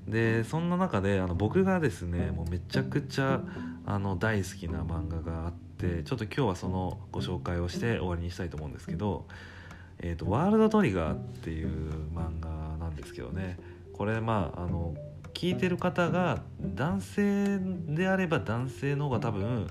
[0.07, 3.41] でそんな中であの僕がですねもうめちゃくちゃ
[3.85, 9.27] あの大好きな漫画があってちょっと今日はそのご紹介をして終わりにしたいと思うんですけど
[9.99, 11.69] 「えーと、ワールドトリガー」っていう
[12.13, 13.57] 漫画なんですけどね。
[13.93, 14.95] これまああの
[15.33, 19.67] 聞いてる方が男性であれば男性の方が多分、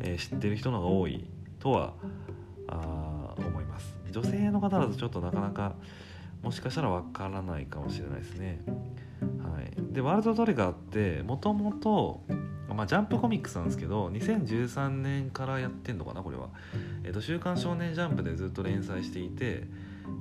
[0.00, 1.24] えー、知ってる人の方が多い
[1.58, 1.94] とは
[2.68, 3.96] あ思います。
[4.10, 5.74] 女性の方だとちょっとなかなか
[6.42, 8.60] もしかしたらわからないかもしれないですね。
[9.20, 12.22] はい、でワールドトリガーってもともと
[12.74, 16.48] まあ、ジャンプコミックスなんですけど2013年からやってんのかなこれは
[17.04, 19.64] 「えーと、週刊少年ジャンプ」でずっと連載していて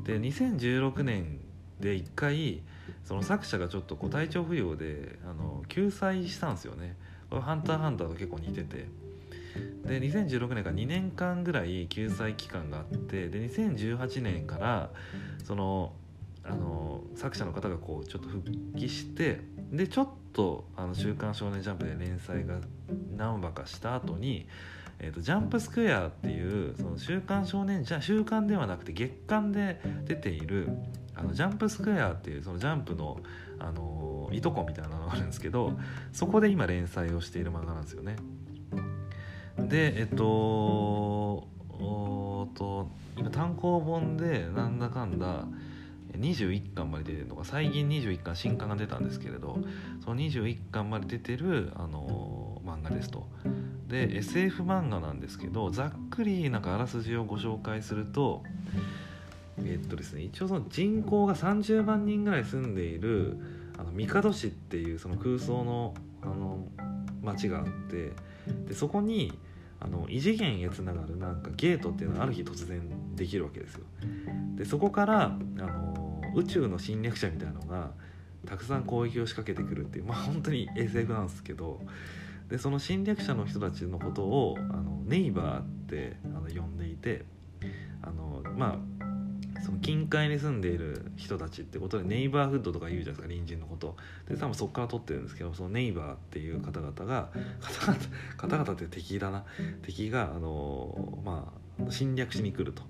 [0.04, 1.40] で2016年
[1.80, 2.62] で1回
[3.06, 6.98] その作者がちょっとこう体調不良であの救済したんですよね。
[7.30, 8.88] これ「ハンターハンター」と結構似てて。
[9.84, 14.92] で2016年から2年間ぐらい救済期間があってで2018年から
[15.44, 15.94] その
[16.44, 22.60] あの作者の方がこうちょっと復帰してでちょっと「あの週刊少年ジャンプ」で連載が
[23.16, 24.48] 何話かした後に
[25.02, 30.70] えーと、ジャンプスクエアっていうその週刊少年じゃ週刊ではなくて月刊で出ている
[31.16, 33.20] あのジャンプスクエアっていうそのジャンプの、
[33.60, 35.78] あのいとこみたいなのがあるんですけど
[36.14, 38.16] そこで今連載をしている漫画なんですよね。
[39.58, 41.48] でえっと
[42.56, 45.46] と今単行本でなんだかんだ
[46.20, 49.60] 21巻まで出てるのが最近21巻新刊が出たんですけれど
[50.04, 53.28] その21巻まで出てる、あの漫画ですと。
[53.88, 58.44] で SF 漫画なんですけどざっくりなんかあらすじをご紹介すると
[59.58, 63.38] えっとですね一応その人口が30万人ぐらい住んでいる
[63.80, 66.68] あの帝市っていうその空想のあの
[67.24, 68.14] 町があって
[68.68, 69.34] でそこに
[69.80, 72.82] あの異次元へつながるなんかゲートっていうのがある日突然
[73.16, 73.82] できるわけですよ。
[74.56, 75.99] でそこからあの
[76.40, 77.92] 宇宙の侵略者みたいなのが
[78.46, 81.82] たくさん攻撃を仕掛けてくるっていうまあ本当に SF なんですけど
[82.50, 87.26] でその侵略者の人たちのことをあのネイバーってあの呼んでいて
[88.02, 89.00] あのまあ
[89.62, 93.98] その近海に住んでいる人たちってことでネイバーフッドとか言うじゃないですか隣人のこと。
[94.28, 97.30] で多分そこから取ってるんですけどそのネイバーっていう方々が
[97.60, 98.00] 方々
[98.38, 99.44] 方々って敵だな。
[99.82, 101.54] 敵があのま
[101.86, 102.84] あ侵略しに来ると。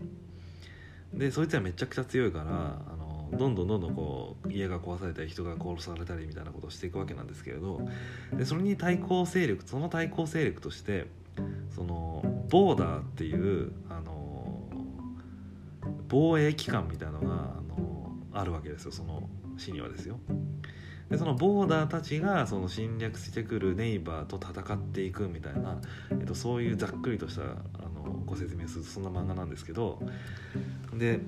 [1.13, 7.81] でそいつはめちゃくちゃ強いからあのどんどんどんどんこう家が壊されたり人が殺されたりみたいなことをしていくわけなんですけれど
[8.33, 11.07] でそれに対抗勢力その対抗勢力として
[11.75, 14.63] そのボーダーっていうあの
[16.07, 17.37] 防衛機関みたいなのがあ
[17.79, 20.19] のあるわけですよその市にはですよ。
[21.09, 27.45] でそのボーダーたちがその侵略してくるネイバーと戦っていくみたいな、えっと、そういうざっくりとしたあ
[27.95, 29.99] のご説明するとそんな漫画なんですけど
[30.93, 31.19] で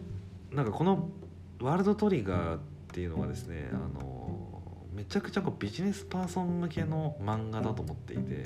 [0.51, 1.09] なんかこの
[1.61, 2.59] 「ワールドトリガー」っ
[2.91, 4.61] ていうのがですねあの
[4.93, 8.45] めちゃくちゃこうビジネスパーソン向けの漫画だと思っていて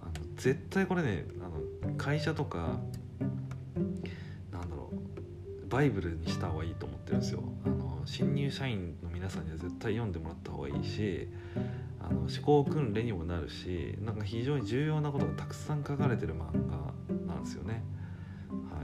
[0.00, 2.78] あの絶対これねあの会社とか
[4.50, 11.28] なんだろうバイブルにした方がいいと思ってるんですよあの新入社員の皆さんには絶対読んでもらった方がいいし
[12.00, 17.82] あの思考訓練にもなるしなんか非常に重要なことがたくさん書かれてる漫画なんですよね。
[18.50, 18.82] は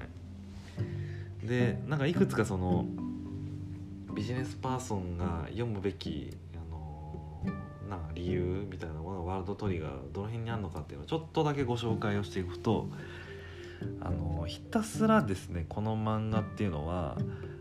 [1.42, 2.86] い、でなんかいくつかその
[4.18, 7.14] ビジネスパーソンが読むべきあの
[7.88, 12.88] な理由みたいなものがワールドトリガーどの辺にあるのかっていうのをちょっとだけご紹介をしていくと
[14.00, 17.16] あのひたすらですねこの漫画っていうのは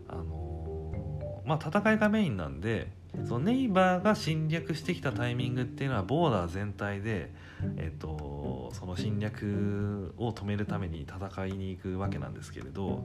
[0.09, 2.91] あのまあ戦いがメインなんで
[3.27, 7.31] そのネイバーが侵略してきたタイミングっていうのはボーダー全体で、
[7.77, 13.03] えっと、その侵略を止めるために戦いに行くわけなんですけれど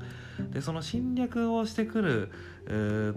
[0.50, 2.32] でその侵略をしてくる、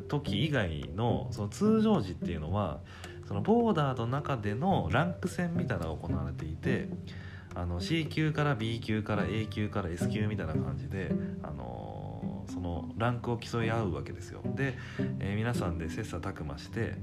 [0.07, 2.79] 時以外のその通常時っていうのは
[3.27, 6.89] そのボーダーの中でのランク戦みたいなのが行われていて
[7.55, 11.11] あの C 級から B 級から A 級から S 級みたいな感じで、
[11.41, 14.41] あのそのランクを競い合うわけですよ。
[14.43, 14.77] で、
[15.19, 16.95] えー、皆さんで切磋琢磨して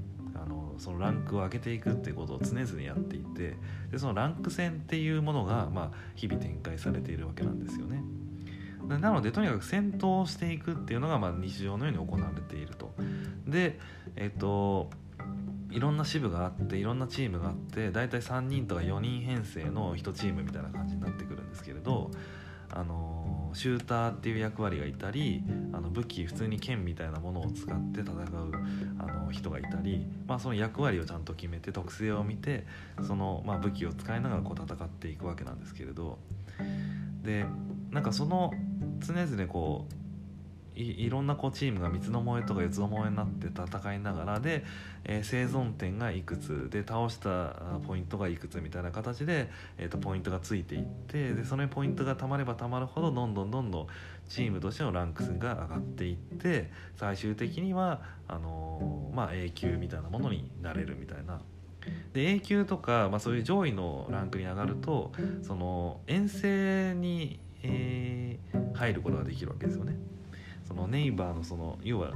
[0.77, 3.55] そのランクを上げていくっていうことを常々やっていて
[3.91, 8.03] でそのランク戦っていうものが、まあ、日々展開されているわけなんですよね。
[8.87, 12.93] なのでとにかく戦闘をしていくっていうのがまあ日常のように行われていると。
[13.47, 13.79] で
[14.15, 14.89] えっ、と
[15.73, 22.11] いろんな支部があっていろんなチームがあって大体3人とか4人編成の1チームみたいな感じになってくるんですけれど
[22.69, 23.12] あの
[23.53, 28.17] シューターっていう役割がいたりあの武器普通に剣みたいなものを使って戦う
[28.99, 32.65] あの人がいたり、まあ、その役割をちゃんと決めて特性を見て
[33.05, 36.17] その、まあ、武器を使いながらこう戦っていくわけなんですけれど。
[37.23, 37.45] で
[37.91, 38.51] なんかその
[38.99, 40.02] 常々こう
[40.75, 44.63] いろんなこうチームが三つどもえとか四つどもえになって戦いながらで、
[45.03, 47.55] えー、生存点がいくつで倒した
[47.85, 53.87] ポイントがいくつみたいな形で、えー、とポイントがついていってでそのポイントがたまればたまるほどどんどんどんどん
[54.29, 61.41] チームとしてのランクが上がっていって最終的にはあのー、まあ、A 級みたいなものになれるみたいな。
[62.13, 65.11] で A 級とか、まあ、そういう上位のランクに上がると
[65.41, 69.97] その遠征に、えー、入ることができるわけですよね。
[70.67, 72.11] そのネイバーのその要は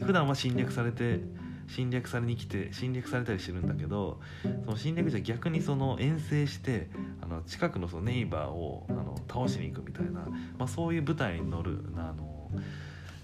[0.00, 1.20] 普段は侵略されて
[1.68, 4.20] 侵略されに来て侵略されたりしてるんだけど
[4.64, 6.88] その侵略じゃ逆にその遠征して
[7.20, 10.20] あの近くのそのネイバーをあの倒しに行くみたいな、
[10.58, 12.50] まあ、そういう舞台に乗るあの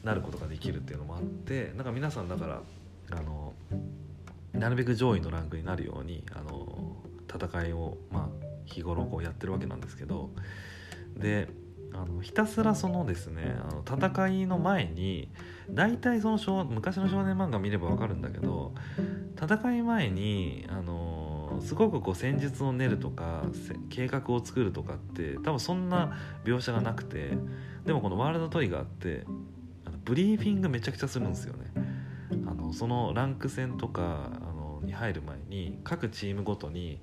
[0.03, 2.63] なることができるっていうのもあってなんか皆さんだから
[3.13, 3.55] あの
[4.53, 6.97] なるべく上位のランクになるようにあの
[7.33, 10.31] 戦いを、まあ、日頃こうやってるわけなんですけど
[11.17, 11.49] で
[11.95, 15.29] あのひたすらそのですねあの戦いの前に
[15.71, 18.73] 大体その昔の少年漫画見れば分かるんだけど
[19.41, 23.45] 戦い前にあのすごくこう戦術を練るとか
[23.91, 27.33] 計画を作るとかって多分そんな描写がなくて
[27.85, 29.25] でもこのワールドトリガーって
[29.85, 31.71] あのブリーフィングめちゃくちゃするんですよね。
[32.47, 36.99] あのそのランク戦とかあのに入る前に各チームごとに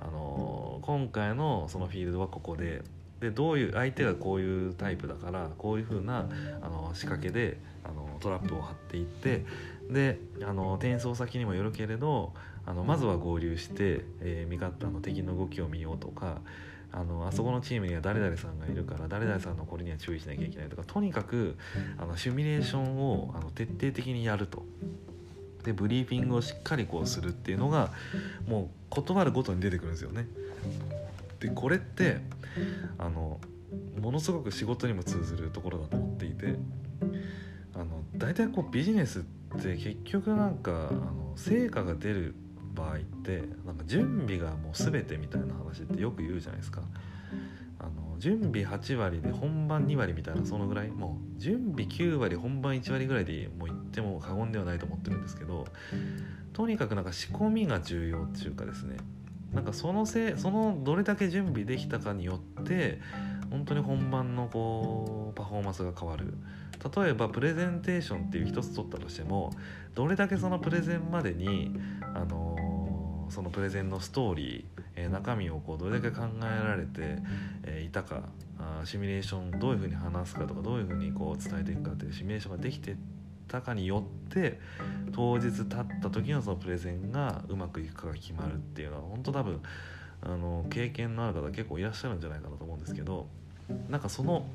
[0.00, 2.82] あの今回のそのフィールドはここで
[3.20, 6.28] でどういう相手がこういうタイプだからこういう風な
[6.62, 9.44] あな仕掛けであのトラップを張っていって
[9.90, 12.32] であの転送先にもよるけれど
[12.66, 16.40] あのまずは合流して、えー、味方の敵の動きを見ようとか
[16.92, 21.56] あのあそこのチームには誰々さんがいるから誰々さんのこれには注意しなきゃいけないとかとにかく
[21.98, 24.64] あのシミュレーションをあの徹底的にやると。
[25.64, 27.90] でブリーフィングをしっかりこうするっていうのが
[28.48, 30.26] もう断るごとに出てくるんですよね。
[31.40, 32.18] でこれって
[32.98, 33.40] あの
[34.00, 36.56] ものすごく仕事にも通ずるところだと思っていて
[37.74, 39.22] あの大体こうビジネスっ
[39.60, 42.34] て結局なんかあの成果が出る
[42.74, 46.82] 場合ってなんか準備がもう全てみたいな話ってよく言うじゃないですか。
[47.82, 55.66] あの準備8割で本番2割みたいなそのぐらいもう準備9割本番1割ぐらいでもう言っても過言ではないと思ってるんですけど
[56.52, 58.98] とにかくなんか仕込みが重要っていうかですね
[59.52, 63.00] なんかそのせいそのどれだけ準備できたかによって
[63.50, 66.34] 本当に本番のこうパフォーマンスが変わる。
[66.96, 69.50] 例えばプレゼンテーションっていう一つ取ったとしても
[69.94, 71.76] どれだけそのプレゼンまでに、
[72.14, 77.18] あのー、そのプレゼンのストーリー、えー、中身をこうどれだけ考えられて、
[77.64, 78.22] えー、いたか
[78.58, 82.96] あシミュレーションどういうふうに話すかとかどういうふうにこう伝えていくかっていうシミュレーションができて
[83.50, 84.60] たかによって
[85.12, 85.66] 当日立っ
[86.00, 89.60] た時のそのプレゼンがうまくいくかが決まるっていうのは本当多分
[90.22, 93.26] あの経験のある方結構いらっしゃるんじゃないかなと思うんですけど
[93.88, 94.46] なんかその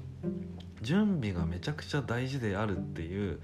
[0.82, 3.40] 準備がめちゃくちゃ大事であるっていう、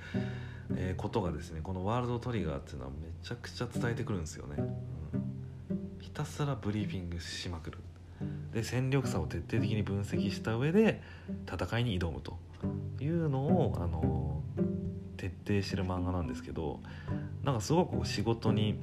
[0.76, 7.78] えー、ことがですねこのワールドトリガーっていうのはめちゃくちゃ伝えてくるんですよね、うん、ひたすらブリーフィングしまくる。
[8.54, 11.02] で戦力差を徹底的に分析した上で
[11.52, 12.38] 戦いに挑むと
[13.02, 14.42] いうのをあの
[15.18, 16.80] 徹底してる漫画なんですけど
[17.44, 18.80] なんかすごく仕事に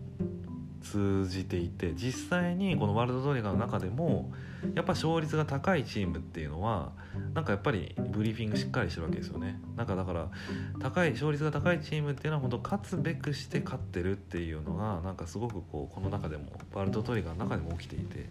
[0.80, 4.32] 通じていて実際にこのワールドトリガーの中でも
[4.74, 6.93] やっぱ勝率が高いチームっていうのは
[7.34, 9.61] なんかやっぱりブリーフィングしっかりしてるわけですよね。
[9.76, 10.28] なんかだから
[10.80, 18.28] 高い勝率が高いチームっていうのは本当勝つべくして勝ってるっていうのがなんかすごくこうこの中でもワールドトリガーの中でも起きていて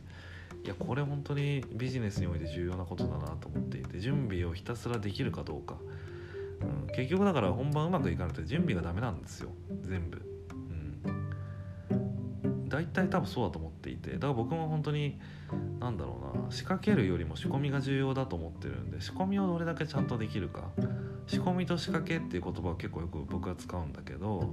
[0.64, 5.78] いやこれ本当にビジネスにおいて重要なことだなと思っていて準備をひたすらできるかどうか。
[6.60, 9.51] うん、結局だから本番うまくいかないと準備がダメなんですよ。
[9.84, 10.22] 全部、
[11.91, 14.14] うん、大体多分そうだと思っていて。
[14.14, 15.20] だから僕も本当に
[15.80, 16.51] 何だろうな。
[16.51, 20.72] 仕掛けるよりも仕込みが重要だと思ってるんで仕込みをどれだけちゃんとできるか。
[21.28, 24.49] 仕込みと仕掛けっていう言葉を結構よく僕は使うんだけど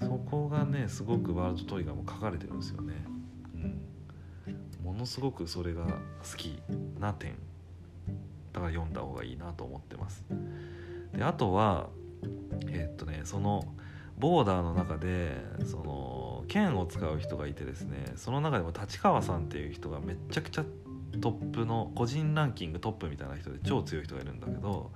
[0.00, 2.94] そこがねすごくワールドトリガーも書かれてるんですよね、
[4.86, 6.62] ものすごくそれが好き
[7.00, 7.34] な点。
[8.52, 10.24] だから読んだ方がいいなと思ってます。
[11.12, 11.88] であとは
[12.68, 13.64] えー、っとねその
[14.16, 20.64] ボーダーの中でその剣を使う人がいてですねその中でも立川さんっていう人がめちゃくちゃ
[21.20, 24.92] トップの個人ランキングトップみたいな人で超強い人がいるんだけど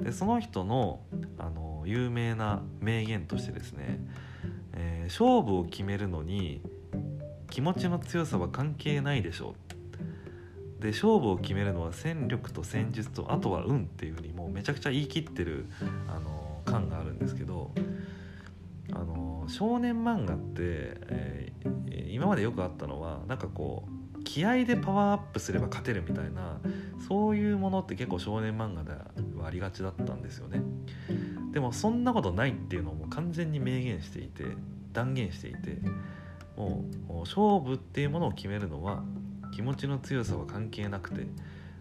[0.00, 1.00] でその人の
[1.38, 4.00] あの有名な名言としてですね、
[4.72, 6.62] えー、勝負を決めるのに
[7.50, 9.54] 気持ちの強さは関係ないでしょ
[10.80, 15.66] うで勝負を決めるのは戦力と戦術とあとは運っていうふうにもうめちゃくちゃ言い切ってる
[16.08, 17.72] あの感があるんですけど
[18.92, 20.54] あの少年漫画って、
[21.08, 26.60] えー、今までよくあったのはなんかこう気合でパワーアップすれば勝てるみたいな
[27.08, 30.62] そういうものって結構少年漫画ではありがちだったんですよね。
[31.52, 34.44] でもそんなことないっていうのをもう完全に明言していて
[34.92, 35.78] 断言していて
[36.58, 39.04] もう勝負っていうものを決めるのは
[39.54, 41.26] 気持ちの強さは関係なくて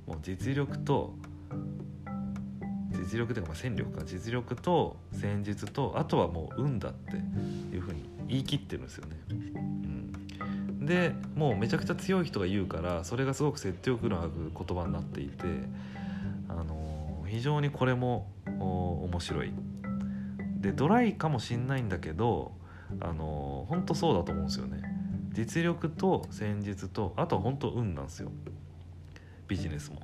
[0.05, 1.13] もう実力と
[2.91, 7.15] 実力というかま戦力か実力と戦術とあとはもう運だって
[7.75, 9.17] いうふうに言い切ってるんですよね。
[9.29, 9.33] う
[10.73, 15.45] ん、でもうめちゃくちゃ強い人が言うからそれがすごく説得力のある言葉になっていて、
[16.49, 18.27] あの非常にこれも
[18.59, 19.53] 面白い。
[20.59, 22.51] でドライかもしんないんだけど
[22.99, 24.81] あの本当そうだと思うんですよね。
[25.31, 28.31] 実力と戦術とあとは本当運なんですよ。
[29.47, 30.01] ビジネスも、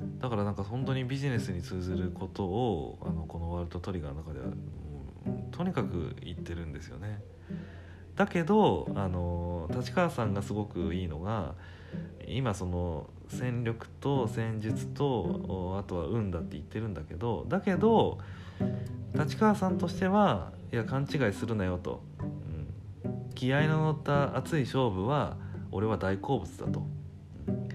[0.00, 7.20] うん、だからなんか本当にビジネスに通ずることをあのこのワールドトリガーの中では、うん、とにかく言ってるんですよね。
[8.14, 11.54] だけどあの立川さんがすごくいいのが
[12.26, 18.18] 今その戦力と戦術とあとは運だって言ってるんだけどだけど
[19.14, 25.38] 立川さんとしてはいや勘違いするなよと、うん、気合の乗った熱い勝負は
[25.72, 26.86] 俺は大好物だと、
[27.48, 27.68] うん、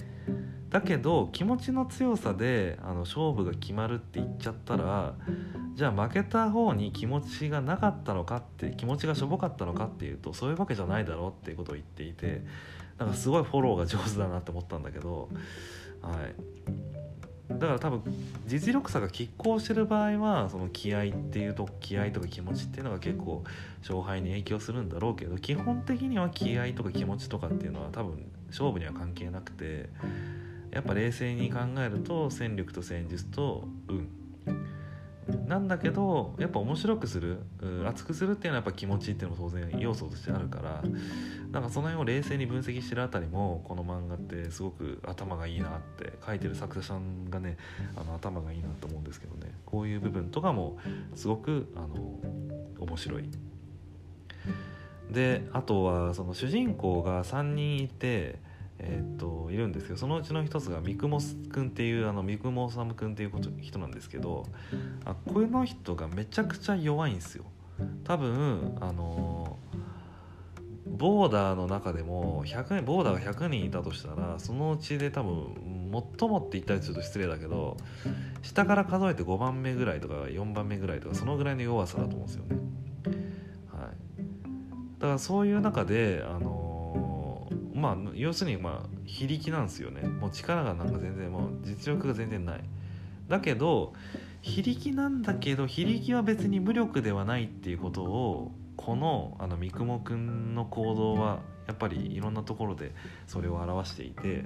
[0.70, 5.16] だけど気持ちの強さであの勝負が決まるって言っちゃったら
[5.74, 12.43] じゃあ負けた方に気持ちがなかったのかって気持ちがしょぼかったのかっていうとそういうわけじゃないだろうっていうことを言っていて
[12.99, 15.28] なんかすごいフォローが上手だなって思ったんだけど、
[16.04, 16.36] はい、
[17.60, 18.02] だから多分
[18.47, 23.43] 実力差が拮抗してる場合はその気合っていうと気合とか気持ちっていうのが結構
[23.82, 29.89] 勝敗に影響するんだろうけど基本的には気合とか気持ちとかっていうのは多分勝負には関係なくて
[30.72, 34.10] やっぱ冷静に考えると戦力と戦術と運。
[35.48, 37.40] なんだけどやっぱ面白くする
[37.86, 40.84] 熱くするっていうのはやっぱ気持ちっていうのも当然要素としてあるから
[41.52, 47.58] なんかその辺を冷静に分析してるあたりもこの漫画ってすごく頭がいいなって書いてる作者さんがね
[47.96, 50.78] あの頭がいいなと思うんですけどねこういう部分とかも
[51.16, 52.20] すごくあの
[52.80, 53.30] 面白い。
[55.12, 58.40] であとはその主人公が3人いて
[58.84, 64.46] えー、っといるんですけどそのうちの一つが三雲くんっていうあの三雲治くんっていう人なんですけど
[65.06, 67.46] あこの人がめちゃくちゃ弱いんですよ
[68.04, 69.58] 多分あの
[70.86, 77.78] ボーダーの中でも100人ボーダーが100人いたとしたらそのうちで多分最もって言ったりすると失礼だけど
[78.42, 82.56] 下から数えて5番目ぐらいとか4番目ぐらいとかそのぐらいの弱さだと思うんですよね。
[83.72, 86.61] はい、だからそういう中であの
[87.82, 90.02] まあ要するにまあ非力なんですよね。
[90.08, 92.64] もう力がなんか全然もう実力が全然ない。
[93.28, 93.94] だけど
[94.42, 102.94] 非力なんだけど非力は別に無力ではないっていうことをこのあの三雲くんの行動はやっぱりいろんなところで
[103.28, 104.44] それを表していて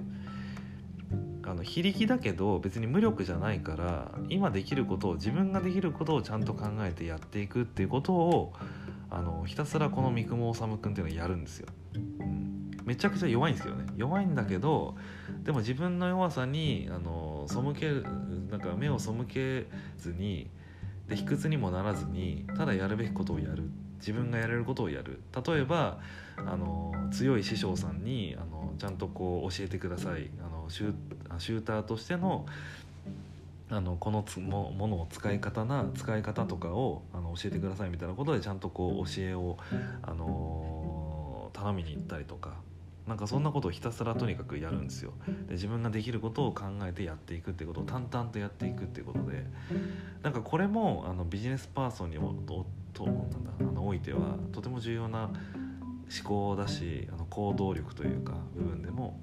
[1.43, 8.53] あの非力だけど別に無力じゃないから今できることを自分ができることをちゃんと考えてやっていくっていうことを
[9.09, 11.67] あのひたすらこの三雲治くんっていうのはやるんですよ。
[12.19, 12.54] うん。
[12.85, 13.85] めちゃくちゃ弱いんですけどね。
[13.97, 14.95] 弱いんだけど
[15.43, 17.91] でも自分の弱さにあの背け
[18.49, 19.65] なんか目を背け
[19.97, 20.49] ずに
[21.07, 23.63] で卑屈にもならずにただやるべきことをやる。
[23.97, 25.21] 自分がやれることをやる。
[25.47, 25.99] 例えば
[26.37, 30.29] あの強い師匠さんにあのちゃんとこう教えてください。
[30.39, 32.45] あのシューターとしての
[33.69, 39.57] あのこのつもものを使い方な使い方とかをあの教えてくださいみたいなことでちゃんとこう教えを、
[40.03, 42.64] あの頼みに行ったりとか。
[43.07, 45.13] なんかそんなことをひたすらとにかくやるんですよ。
[45.47, 49.45] で自分ができることを考えてやっていくってことを淡々とやっていくっていうことで。
[50.23, 52.33] なんかこれもあのビジネスパーソンにも
[52.93, 55.35] となんだあのおいてはとても重要な思
[56.23, 59.19] 考だしあの行動力というか部分でも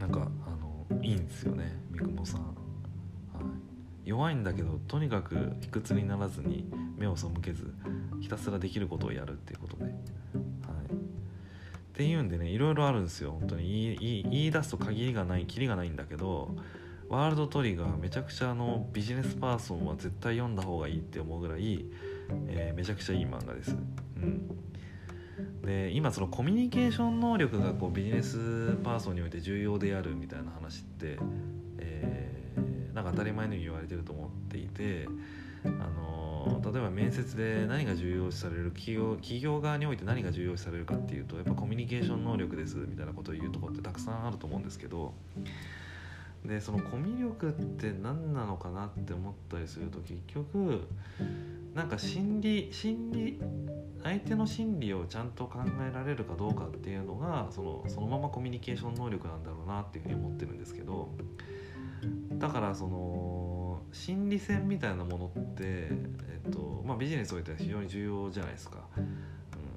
[0.00, 2.46] なんかあのいいんですよね三雲さん、は
[4.04, 7.72] い、弱いんだけどとにかく卑屈にならずに目を背けず
[8.20, 9.84] ひたすらできることをやるっていうことで。
[9.84, 9.92] はい。
[11.92, 13.32] っていうんでねいろいろあるんですよ。
[13.32, 13.96] 本当に。
[14.00, 16.56] 言い言い出すと限りがないきりがないんだけど
[17.10, 21.84] ワールドトリガーめちゃくちゃあのビジネスパーソンは絶対読んだ方がいいって思うぐらい、
[22.48, 23.76] えー、めちゃくちゃいい漫画です。
[24.16, 24.62] うん。
[25.62, 31.18] で今そのコミュニケーション能力がこうビジネスパーソンにおいて重要であるみたいな話って、
[31.78, 35.06] えー、なんか当たり前のように言われてると思っていて
[35.64, 45.14] あの例えば面接で何が重要視される企業企業側において何が重要視されるかっていうとやっぱコミュニケーション能力ですみたいなことを言うとこってたくさんあると思うんですけど
[46.44, 50.82] でそのコミュ力って何なのかなって思ったりすると結局
[51.74, 53.40] なんか心理心理
[54.02, 61.08] 相手の心理をちゃんと考えられるかどうかっていうのがそのそのままコミュニケーション能力なんだろうなっていうふうに思ってるんですけど
[62.32, 63.41] だからその
[63.92, 68.78] 心理戦みたいなものって、えっとまあ、ビジネスにおいては非常に重要じゃないですか。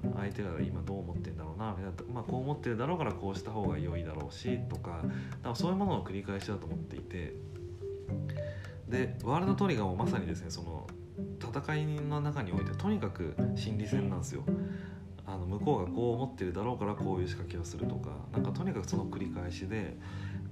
[0.04, 1.76] うん、相手が今どう思ってんだろうな
[2.12, 5.02] まあ、こう思ってるだろうからこうした方が良いだろうしとか
[5.42, 7.34] かそういうものの繰り返しだと思っていて
[8.88, 10.86] でワールドトリガーもまさにですねその
[11.40, 14.44] 戦いの中においてとにかく心理戦なんですよ。
[15.28, 19.96] あの向こうがこう思ってるだろうからこういう仕掛けをするとかなんかとにかくその繰り返しで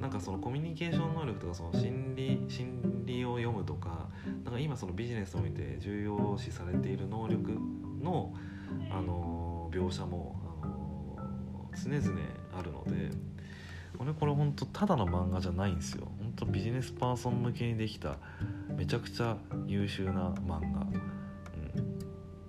[0.00, 4.08] なんかそのコミュニケーション能力とかその心理心理を読むとか
[4.44, 7.52] なんか今そのビジネスにおいて重要視されている能力
[8.02, 8.34] の、
[8.90, 12.20] あの描写も、あの常々
[12.58, 13.10] あるので
[13.98, 16.08] これこれ本当ただの漫画じゃないんですよ。
[16.18, 18.16] 本当ビジネスパーソン向けにできた
[18.76, 19.36] めちゃくちゃ
[19.66, 20.86] 優秀な漫画、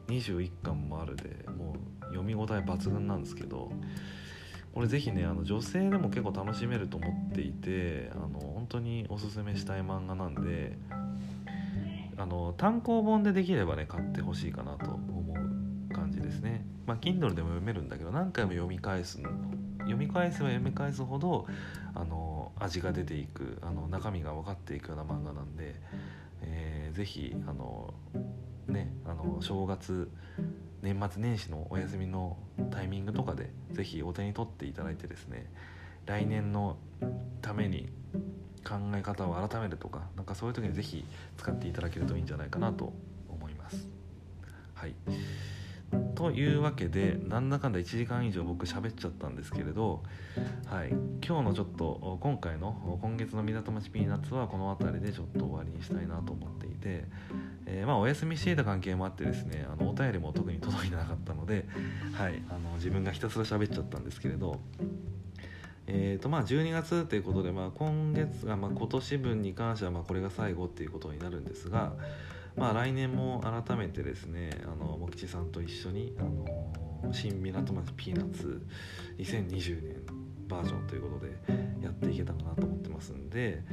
[0.09, 3.71] うん、21巻もあるでもう読み応え抜群なんですけど
[4.75, 10.77] これぜひねあの女性でも結構楽しめると思っていてあの本当におすすめしたい漫画なんで
[12.17, 16.65] あの単行本でできればね買ってほしいかなと思う感じですね。
[16.85, 19.21] まあ Kindle でも読めるんだけど何回も読み返す
[19.79, 21.47] 読み返せば読み返すほど
[21.93, 25.75] あの味が出ていくあの中身が分かっていくような漫画なんで、
[26.41, 27.93] えー、ぜひあの
[28.67, 30.09] ねあの正月
[30.85, 32.37] 年末年始のお休みの
[32.69, 35.51] タイミングとかで是非お手に取っていただいてですね
[36.05, 36.77] 来年の
[37.41, 37.89] ために
[38.63, 41.03] 考え方を改めるとかなんかそういう時に是非
[41.37, 42.93] 使っていただけるといいんじゃないかなと
[43.27, 43.87] 思います。
[44.75, 44.93] はい
[46.15, 50.01] というわけでなんだかんだ1時間以上僕喋っちゃったんですけれど、
[50.65, 50.89] はい、
[51.25, 57.05] 今日のちょっと今回の今月の港町ピーナッツはこの辺りでちょっと終わりにしたいなと思っていて、
[57.65, 61.67] えー、まあお休みしていた関係もあってですねあのお便りも特に届いてなかったので、
[62.13, 64.59] はい、あの自分がひたすら喋っちゃったんですけれど
[65.87, 71.93] えーとまあ、12月ということで、まあ、今月が、まあ、今年分に関してはまあこれが最後っていうことになるんですが、
[72.55, 78.65] まあ、来年も改めてですねあの茂吉さんと一緒にあの新港町ピーナッツ
[79.17, 79.95] 2020年
[80.47, 81.31] バージョンということで
[81.83, 83.63] やっていけたらなと思ってますんで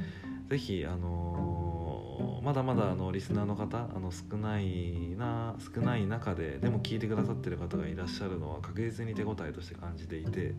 [0.49, 10.55] 是非あのまだまだあのリスナーの方あの少ないな少ない中ででも聞いてくださってる方がいらっしゃるのは確実に手応えとして感じていて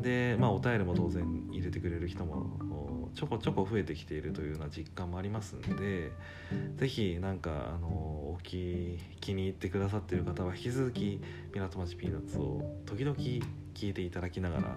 [0.00, 6.12] で、まあ、お便りも当然入れてくれる人もちょこちょこ増えてきているというような実感もありますんで
[6.76, 11.20] 是非なんかあのお気気に入ってくださっている方は引き続き
[11.52, 14.76] 「港町ピーナッツ」を時々聞いていただきながら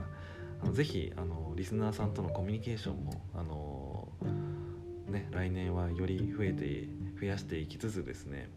[0.64, 4.08] あのぜひあのリスナーさんとのコミュニケーションもあの、
[5.08, 6.88] ね、来年はより増えて
[7.20, 8.50] 増やしていきつつですね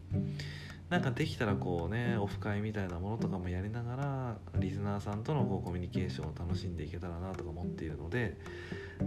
[0.89, 8.37] なんかできたらこうねオフ会みたいなものとかもやりながらリスナーさんとのこうコミュニケーションを楽しんでいけたらなとか思っているので、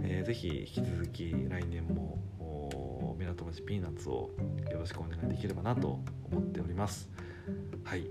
[0.03, 2.17] えー、ぜひ引き続き来年も
[3.17, 4.31] 港町ピーナッツを
[4.71, 5.99] よろしくお願いできればなと
[6.31, 7.09] 思っております。
[7.83, 8.07] はい。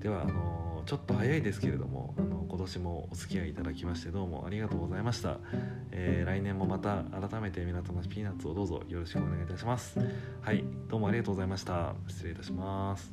[0.00, 5.36] ではあのちょっと早いですけれどもあの今年もお付き合いいただきましてどうもありがとうございました、
[5.92, 9.98] えー、来年もまた改めて港町ピーナッツをどうぞよろしくお願いいたします。
[10.40, 10.64] はい。
[10.88, 11.94] どうもありがとうございました。
[12.08, 13.12] 失礼いたします。